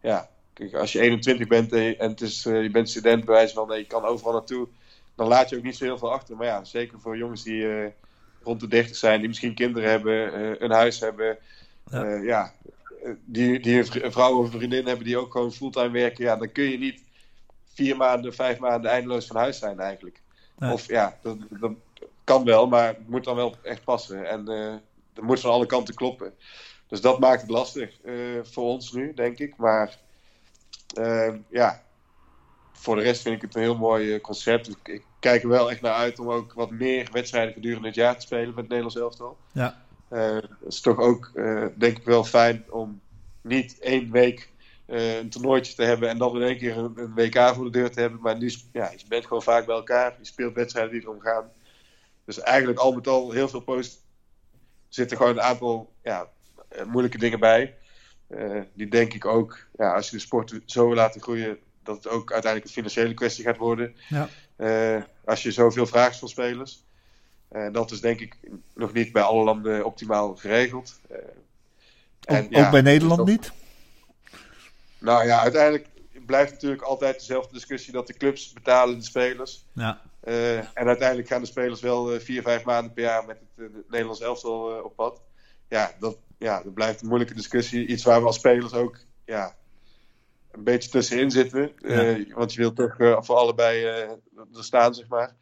ja, 0.00 0.28
kijk, 0.52 0.74
als 0.74 0.92
je 0.92 1.00
21 1.00 1.46
bent 1.48 1.72
en, 1.72 1.94
het 1.98 2.20
is, 2.20 2.46
uh, 2.46 2.62
je 2.62 2.70
bent 2.70 2.90
student, 2.90 3.24
bewijs 3.24 3.52
van 3.52 3.68
nee, 3.68 3.78
je 3.78 3.86
kan 3.86 4.04
overal 4.04 4.32
naartoe, 4.32 4.68
dan 5.14 5.28
laat 5.28 5.48
je 5.48 5.56
ook 5.56 5.62
niet 5.62 5.76
zo 5.76 5.84
heel 5.84 5.98
veel 5.98 6.12
achter. 6.12 6.36
Maar 6.36 6.46
ja, 6.46 6.64
zeker 6.64 7.00
voor 7.00 7.16
jongens 7.16 7.42
die 7.42 7.62
uh, 7.62 7.86
rond 8.42 8.60
de 8.60 8.68
30 8.68 8.96
zijn, 8.96 9.18
die 9.18 9.28
misschien 9.28 9.54
kinderen 9.54 9.90
hebben, 9.90 10.64
een 10.64 10.70
huis 10.70 11.00
hebben. 11.00 11.38
Ja, 11.90 12.14
ja 12.14 12.52
die, 13.24 13.60
die 13.60 14.02
een 14.04 14.12
vrouw 14.12 14.38
of 14.38 14.44
een 14.44 14.58
vriendin 14.58 14.86
hebben 14.86 15.04
die 15.04 15.18
ook 15.18 15.32
gewoon 15.32 15.52
fulltime 15.52 15.90
werken. 15.90 16.24
Ja, 16.24 16.36
dan 16.36 16.52
kun 16.52 16.64
je 16.64 16.78
niet 16.78 17.02
vier 17.74 17.96
maanden, 17.96 18.34
vijf 18.34 18.58
maanden 18.58 18.90
eindeloos 18.90 19.26
van 19.26 19.36
huis 19.36 19.58
zijn 19.58 19.80
eigenlijk. 19.80 20.20
Of 20.60 20.86
ja, 20.86 21.18
dat, 21.22 21.36
dat, 21.50 21.72
kan 22.24 22.44
wel, 22.44 22.66
maar 22.66 22.86
het 22.86 23.08
moet 23.08 23.24
dan 23.24 23.36
wel 23.36 23.54
echt 23.62 23.84
passen. 23.84 24.28
En 24.28 24.50
uh, 24.50 24.74
dat 25.12 25.24
moet 25.24 25.40
van 25.40 25.50
alle 25.50 25.66
kanten 25.66 25.94
kloppen. 25.94 26.32
Dus 26.86 27.00
dat 27.00 27.18
maakt 27.18 27.40
het 27.40 27.50
lastig 27.50 27.98
uh, 28.04 28.40
voor 28.42 28.64
ons 28.64 28.92
nu, 28.92 29.14
denk 29.14 29.38
ik. 29.38 29.56
Maar 29.56 29.98
uh, 30.98 31.34
ja, 31.48 31.82
voor 32.72 32.96
de 32.96 33.02
rest 33.02 33.22
vind 33.22 33.36
ik 33.36 33.42
het 33.42 33.54
een 33.54 33.62
heel 33.62 33.76
mooi 33.76 34.20
concept. 34.20 34.68
Ik, 34.68 34.76
ik, 34.82 35.02
kijk 35.18 35.42
er 35.42 35.48
wel 35.48 35.70
echt 35.70 35.80
naar 35.80 35.94
uit 35.94 36.18
om 36.18 36.30
ook 36.30 36.52
wat 36.52 36.70
meer 36.70 37.08
wedstrijden 37.12 37.54
gedurende 37.54 37.86
het 37.86 37.96
jaar 37.96 38.14
te 38.14 38.20
spelen 38.20 38.48
met 38.48 38.56
het 38.56 38.68
Nederlands 38.68 38.96
elftal. 38.96 39.36
Ja. 39.52 39.82
het 40.08 40.48
is 40.66 40.80
toch 40.80 40.98
ook, 40.98 41.30
denk 41.76 41.98
ik, 41.98 42.04
wel 42.04 42.24
fijn 42.24 42.64
om 42.70 43.00
niet 43.40 43.78
één 43.78 44.10
week 44.10 44.50
uh, 44.56 44.59
een 44.90 45.30
toernooitje 45.30 45.74
te 45.74 45.82
hebben 45.82 46.08
en 46.08 46.18
dan 46.18 46.36
in 46.36 46.42
één 46.42 46.58
keer 46.58 46.76
een, 46.76 46.92
een, 46.96 47.14
WK 47.14 47.54
voor 47.54 47.64
de 47.64 47.70
deur 47.70 47.90
te 47.90 48.00
hebben. 48.00 48.20
Maar 48.20 48.38
nu 48.38 48.52
ja, 48.72 48.90
je 48.96 49.04
bent 49.08 49.26
gewoon 49.26 49.42
vaak 49.42 49.66
bij 49.66 49.74
elkaar. 49.74 50.14
Je 50.18 50.26
speelt 50.26 50.54
wedstrijden 50.54 50.92
die 50.92 51.02
erom 51.02 51.20
gaan. 51.20 51.50
Dus 52.24 52.40
eigenlijk 52.40 52.78
al 52.78 52.92
met 52.92 53.06
al 53.06 53.30
heel 53.30 53.48
veel 53.48 53.60
post 53.60 54.04
zitten 54.88 55.16
gewoon 55.16 55.32
een 55.32 55.42
aantal 55.42 55.92
ja, 56.02 56.28
eh, 56.68 56.84
moeilijke 56.84 57.18
dingen 57.18 57.40
bij. 57.40 57.74
Uh, 58.28 58.60
die 58.74 58.88
denk 58.88 59.12
ik 59.12 59.24
ook, 59.24 59.66
ja, 59.76 59.94
als 59.94 60.10
je 60.10 60.16
de 60.16 60.22
sport 60.22 60.60
zo 60.64 60.86
wil 60.86 60.96
laten 60.96 61.20
groeien, 61.20 61.58
dat 61.82 61.96
het 61.96 62.08
ook 62.08 62.32
uiteindelijk 62.32 62.64
een 62.64 62.82
financiële 62.82 63.14
kwestie 63.14 63.44
gaat 63.44 63.56
worden. 63.56 63.96
Ja. 64.08 64.28
Uh, 64.56 65.02
als 65.24 65.42
je 65.42 65.50
zoveel 65.50 65.86
vraagt 65.86 66.18
van 66.18 66.28
spelers. 66.28 66.84
dat 67.72 67.90
is 67.90 68.00
denk 68.00 68.20
ik 68.20 68.36
nog 68.74 68.92
niet 68.92 69.12
bij 69.12 69.22
alle 69.22 69.44
landen 69.44 69.84
optimaal 69.84 70.36
geregeld. 70.36 71.00
En, 72.24 72.44
ook, 72.44 72.50
ja, 72.50 72.64
ook 72.64 72.70
bij 72.70 72.80
Nederland 72.80 73.26
niet? 73.26 73.52
Nou 75.00 75.26
ja, 75.26 75.40
uiteindelijk 75.40 75.88
blijft 76.26 76.52
natuurlijk 76.52 76.82
altijd 76.82 77.18
dezelfde 77.18 77.52
discussie 77.52 77.92
dat 77.92 78.06
de 78.06 78.14
clubs 78.14 78.52
betalen 78.52 78.98
de 78.98 79.04
spelers. 79.04 79.66
Ja. 79.72 80.00
Uh, 80.24 80.58
en 80.58 80.86
uiteindelijk 80.86 81.28
gaan 81.28 81.40
de 81.40 81.46
spelers 81.46 81.80
wel 81.80 82.14
uh, 82.14 82.20
vier, 82.20 82.42
vijf 82.42 82.64
maanden 82.64 82.92
per 82.92 83.02
jaar 83.02 83.26
met 83.26 83.38
het, 83.38 83.68
uh, 83.68 83.76
het 83.76 83.90
Nederlands 83.90 84.20
elftal 84.20 84.82
op 84.82 84.96
pad. 84.96 85.22
Ja 85.68 85.92
dat, 85.98 86.18
ja, 86.38 86.62
dat 86.62 86.74
blijft 86.74 87.00
een 87.00 87.08
moeilijke 87.08 87.34
discussie. 87.34 87.86
Iets 87.86 88.04
waar 88.04 88.20
we 88.20 88.26
als 88.26 88.36
spelers 88.36 88.72
ook 88.72 88.98
ja, 89.24 89.54
een 90.50 90.64
beetje 90.64 90.90
tussenin 90.90 91.30
zitten. 91.30 91.72
Ja. 91.76 92.34
Want 92.34 92.52
je 92.52 92.60
wilt 92.60 92.76
toch 92.76 92.96
voor 93.24 93.36
allebei 93.36 93.84
er 93.84 94.18
staan, 94.50 94.94
zeg 94.94 95.08
maar. 95.08 95.36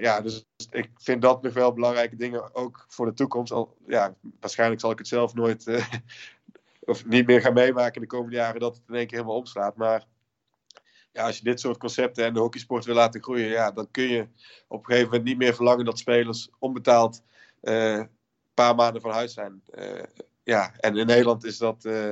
ja, 0.00 0.20
dus 0.20 0.46
ik 0.70 0.90
vind 0.94 1.22
dat 1.22 1.42
nog 1.42 1.52
wel 1.52 1.72
belangrijke 1.72 2.16
dingen, 2.16 2.54
ook 2.54 2.84
voor 2.88 3.06
de 3.06 3.14
toekomst. 3.14 3.52
Al, 3.52 3.76
ja, 3.86 4.14
waarschijnlijk 4.40 4.80
zal 4.80 4.90
ik 4.90 4.98
het 4.98 5.08
zelf 5.08 5.34
nooit 5.34 5.64
of 6.88 7.06
niet 7.06 7.26
meer 7.26 7.40
gaan 7.40 7.52
meemaken 7.54 7.94
in 7.94 8.00
de 8.00 8.06
komende 8.06 8.36
jaren 8.36 8.60
dat 8.60 8.76
het 8.76 8.84
in 8.88 8.94
één 8.94 9.06
keer 9.06 9.16
helemaal 9.16 9.38
omslaat. 9.38 9.76
Maar 9.76 10.06
ja, 11.12 11.26
als 11.26 11.36
je 11.36 11.44
dit 11.44 11.60
soort 11.60 11.78
concepten 11.78 12.24
en 12.24 12.34
de 12.34 12.40
hockeysport 12.40 12.84
wil 12.84 12.94
laten 12.94 13.22
groeien, 13.22 13.48
ja, 13.48 13.70
dan 13.70 13.90
kun 13.90 14.08
je 14.08 14.26
op 14.68 14.78
een 14.78 14.84
gegeven 14.84 15.08
moment 15.08 15.24
niet 15.24 15.38
meer 15.38 15.54
verlangen 15.54 15.84
dat 15.84 15.98
spelers 15.98 16.50
onbetaald 16.58 17.22
uh, 17.62 17.92
een 17.92 18.08
paar 18.54 18.74
maanden 18.74 19.02
van 19.02 19.10
huis 19.10 19.34
zijn. 19.34 19.62
Uh, 19.78 20.02
ja, 20.42 20.74
en 20.76 20.96
in 20.96 21.06
Nederland 21.06 21.44
is 21.44 21.58
dat 21.58 21.84
uh, 21.84 22.10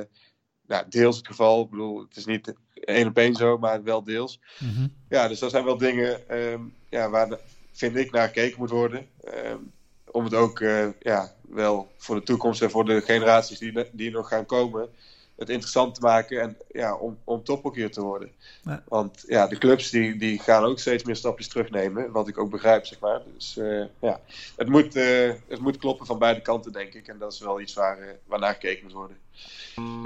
nou, 0.67 0.85
deels 0.89 1.17
het 1.17 1.27
geval. 1.27 1.63
Ik 1.63 1.69
bedoel, 1.69 1.99
het 1.99 2.15
is 2.15 2.25
niet 2.25 2.53
één 2.73 3.07
op 3.07 3.17
één 3.17 3.35
zo, 3.35 3.57
maar 3.57 3.83
wel 3.83 4.03
deels. 4.03 4.39
Mm 4.59 4.73
-hmm. 4.73 4.93
Ja, 5.09 5.27
dus 5.27 5.39
dat 5.39 5.51
zijn 5.51 5.65
wel 5.65 5.77
dingen 5.77 6.37
um, 6.37 6.73
ja, 6.89 7.09
waar, 7.09 7.29
de, 7.29 7.39
vind 7.71 7.95
ik, 7.95 8.11
naar 8.11 8.27
gekeken 8.27 8.59
moet 8.59 8.69
worden. 8.69 9.07
Um, 9.45 9.71
om 10.11 10.23
het 10.23 10.33
ook 10.33 10.59
ja, 10.99 11.35
wel 11.47 11.91
voor 11.97 12.15
de 12.15 12.23
toekomst 12.23 12.61
en 12.61 12.69
voor 12.69 12.85
de 12.85 13.01
generaties 13.01 13.59
die, 13.59 13.89
die 13.91 14.11
nog 14.11 14.27
gaan 14.27 14.45
komen, 14.45 14.89
het 15.37 15.49
interessant 15.49 15.95
te 15.95 16.01
maken 16.01 16.41
en 16.41 16.57
ja, 16.71 16.95
om, 16.95 17.17
om 17.23 17.43
tophockey 17.43 17.89
te 17.89 18.01
worden. 18.01 18.31
Ja. 18.63 18.83
Want 18.87 19.23
ja, 19.27 19.47
de 19.47 19.57
clubs 19.57 19.89
die, 19.89 20.17
die 20.17 20.39
gaan 20.39 20.63
ook 20.63 20.79
steeds 20.79 21.03
meer 21.03 21.15
stapjes 21.15 21.47
terugnemen, 21.47 22.11
wat 22.11 22.27
ik 22.27 22.37
ook 22.37 22.49
begrijp, 22.49 22.85
zeg 22.85 22.99
maar. 22.99 23.21
Dus 23.33 23.57
uh, 23.57 23.85
ja, 23.99 24.19
het 24.55 24.67
moet, 24.67 24.95
uh, 24.95 25.33
het 25.47 25.59
moet 25.59 25.77
kloppen 25.77 26.05
van 26.05 26.19
beide 26.19 26.41
kanten, 26.41 26.71
denk 26.71 26.93
ik. 26.93 27.07
En 27.07 27.17
dat 27.17 27.33
is 27.33 27.39
wel 27.39 27.61
iets 27.61 27.73
waar, 27.73 27.99
uh, 27.99 28.05
waarnaar 28.25 28.53
gekeken 28.53 28.83
moet 28.83 28.93
worden. 28.93 29.17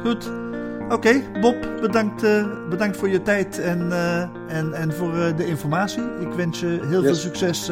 Goed. 0.02 0.81
Oké, 0.92 1.08
okay, 1.08 1.42
Bob, 1.42 1.56
bedankt, 1.82 2.22
bedankt 2.70 2.98
voor 2.98 3.10
je 3.10 3.22
tijd 3.22 3.60
en, 3.60 3.92
en, 4.48 4.74
en 4.74 4.94
voor 4.94 5.34
de 5.38 5.48
informatie. 5.48 6.04
Ik 6.20 6.34
wens 6.36 6.60
je 6.60 6.80
heel 6.82 7.02
yes. 7.02 7.06
veel 7.06 7.16
succes 7.16 7.72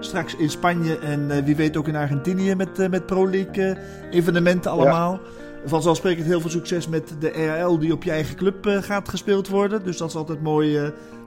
straks 0.00 0.36
in 0.36 0.50
Spanje 0.50 0.98
en 0.98 1.44
wie 1.44 1.56
weet 1.56 1.76
ook 1.76 1.88
in 1.88 1.96
Argentinië 1.96 2.54
met, 2.54 2.90
met 2.90 3.06
Pro 3.06 3.30
League 3.30 3.76
evenementen 4.10 4.70
allemaal. 4.70 5.12
Ja 5.12 5.46
vanzelfsprekend 5.64 6.26
heel 6.26 6.40
veel 6.40 6.50
succes 6.50 6.88
met 6.88 7.16
de 7.18 7.28
RL 7.28 7.78
die 7.78 7.92
op 7.92 8.02
je 8.02 8.10
eigen 8.10 8.36
club 8.36 8.66
gaat 8.80 9.08
gespeeld 9.08 9.48
worden. 9.48 9.84
Dus 9.84 9.96
dat 9.96 10.08
is 10.08 10.14
altijd 10.14 10.42
mooi. 10.42 10.70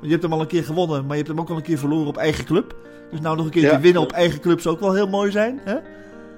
Je 0.01 0.09
hebt 0.09 0.23
hem 0.23 0.33
al 0.33 0.41
een 0.41 0.47
keer 0.47 0.63
gewonnen, 0.63 1.01
maar 1.01 1.17
je 1.17 1.23
hebt 1.23 1.27
hem 1.27 1.39
ook 1.39 1.49
al 1.49 1.55
een 1.55 1.61
keer 1.61 1.77
verloren 1.77 2.07
op 2.07 2.17
eigen 2.17 2.45
club. 2.45 2.75
Dus 3.11 3.19
nou 3.19 3.35
nog 3.35 3.45
een 3.45 3.51
keer 3.51 3.61
ja, 3.61 3.79
winnen 3.79 4.01
op 4.01 4.11
eigen 4.11 4.39
club 4.39 4.61
zou 4.61 4.75
ook 4.75 4.81
wel 4.81 4.93
heel 4.93 5.07
mooi 5.07 5.31
zijn. 5.31 5.59
Hè? 5.63 5.75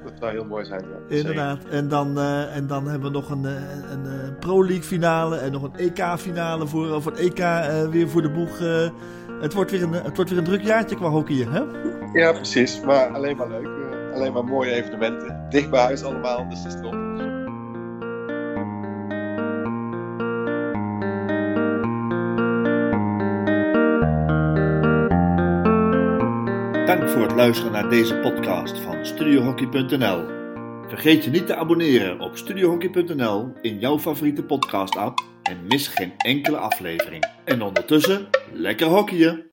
Dat 0.04 0.14
zou 0.20 0.32
heel 0.32 0.46
mooi 0.46 0.66
zijn. 0.66 0.82
Ja. 0.82 1.16
Inderdaad. 1.16 1.66
En 1.70 1.88
dan, 1.88 2.18
uh, 2.18 2.56
en 2.56 2.68
dan 2.68 2.88
hebben 2.88 3.12
we 3.12 3.18
nog 3.18 3.30
een, 3.30 3.44
een, 3.44 4.06
een 4.06 4.38
Pro 4.40 4.66
League 4.66 4.84
finale 4.84 5.38
en 5.38 5.52
nog 5.52 5.64
een 5.64 5.76
EK 5.76 6.04
finale 6.18 6.68
voor, 6.68 7.02
voor 7.02 7.12
het 7.12 7.22
EK 7.22 7.38
weer 7.92 8.10
voor 8.10 8.22
de 8.22 8.30
boeg. 8.30 8.60
het, 9.42 9.54
wordt 9.54 9.72
weer 9.72 9.84
een, 9.84 9.94
het 9.94 10.16
wordt 10.16 10.30
weer 10.30 10.40
een 10.40 10.46
druk 10.46 10.62
jaartje 10.62 10.96
qua 10.96 11.10
hockey. 11.10 11.48
Hè? 11.50 11.62
Ja, 12.20 12.32
precies. 12.32 12.82
Maar 12.82 13.08
alleen 13.08 13.38
maar 13.38 13.50
leuk. 13.50 13.68
alleen 14.14 14.34
maar 14.34 14.44
mooie 14.44 14.72
evenementen. 14.72 15.46
Dicht 15.50 15.70
bij 15.70 15.82
huis 15.82 16.04
allemaal, 16.04 16.50
dus 16.50 16.64
dat 16.64 16.74
is 16.74 16.82
top. 16.82 17.13
Voor 27.10 27.22
het 27.22 27.36
luisteren 27.36 27.72
naar 27.72 27.90
deze 27.90 28.16
podcast 28.16 28.80
van 28.80 29.06
StudioHockey.nl. 29.06 30.26
Vergeet 30.88 31.24
je 31.24 31.30
niet 31.30 31.48
te 31.48 31.56
abonneren 31.56 32.20
op 32.20 32.38
StudioHockey.nl 32.38 33.54
in 33.62 33.80
jouw 33.80 34.00
favoriete 34.00 34.44
podcast-app 34.44 35.24
en 35.44 35.68
mis 35.68 35.88
geen 35.88 36.14
enkele 36.18 36.58
aflevering. 36.58 37.24
En 37.44 37.62
ondertussen, 37.62 38.28
lekker 38.52 38.88
hockeyen! 38.88 39.42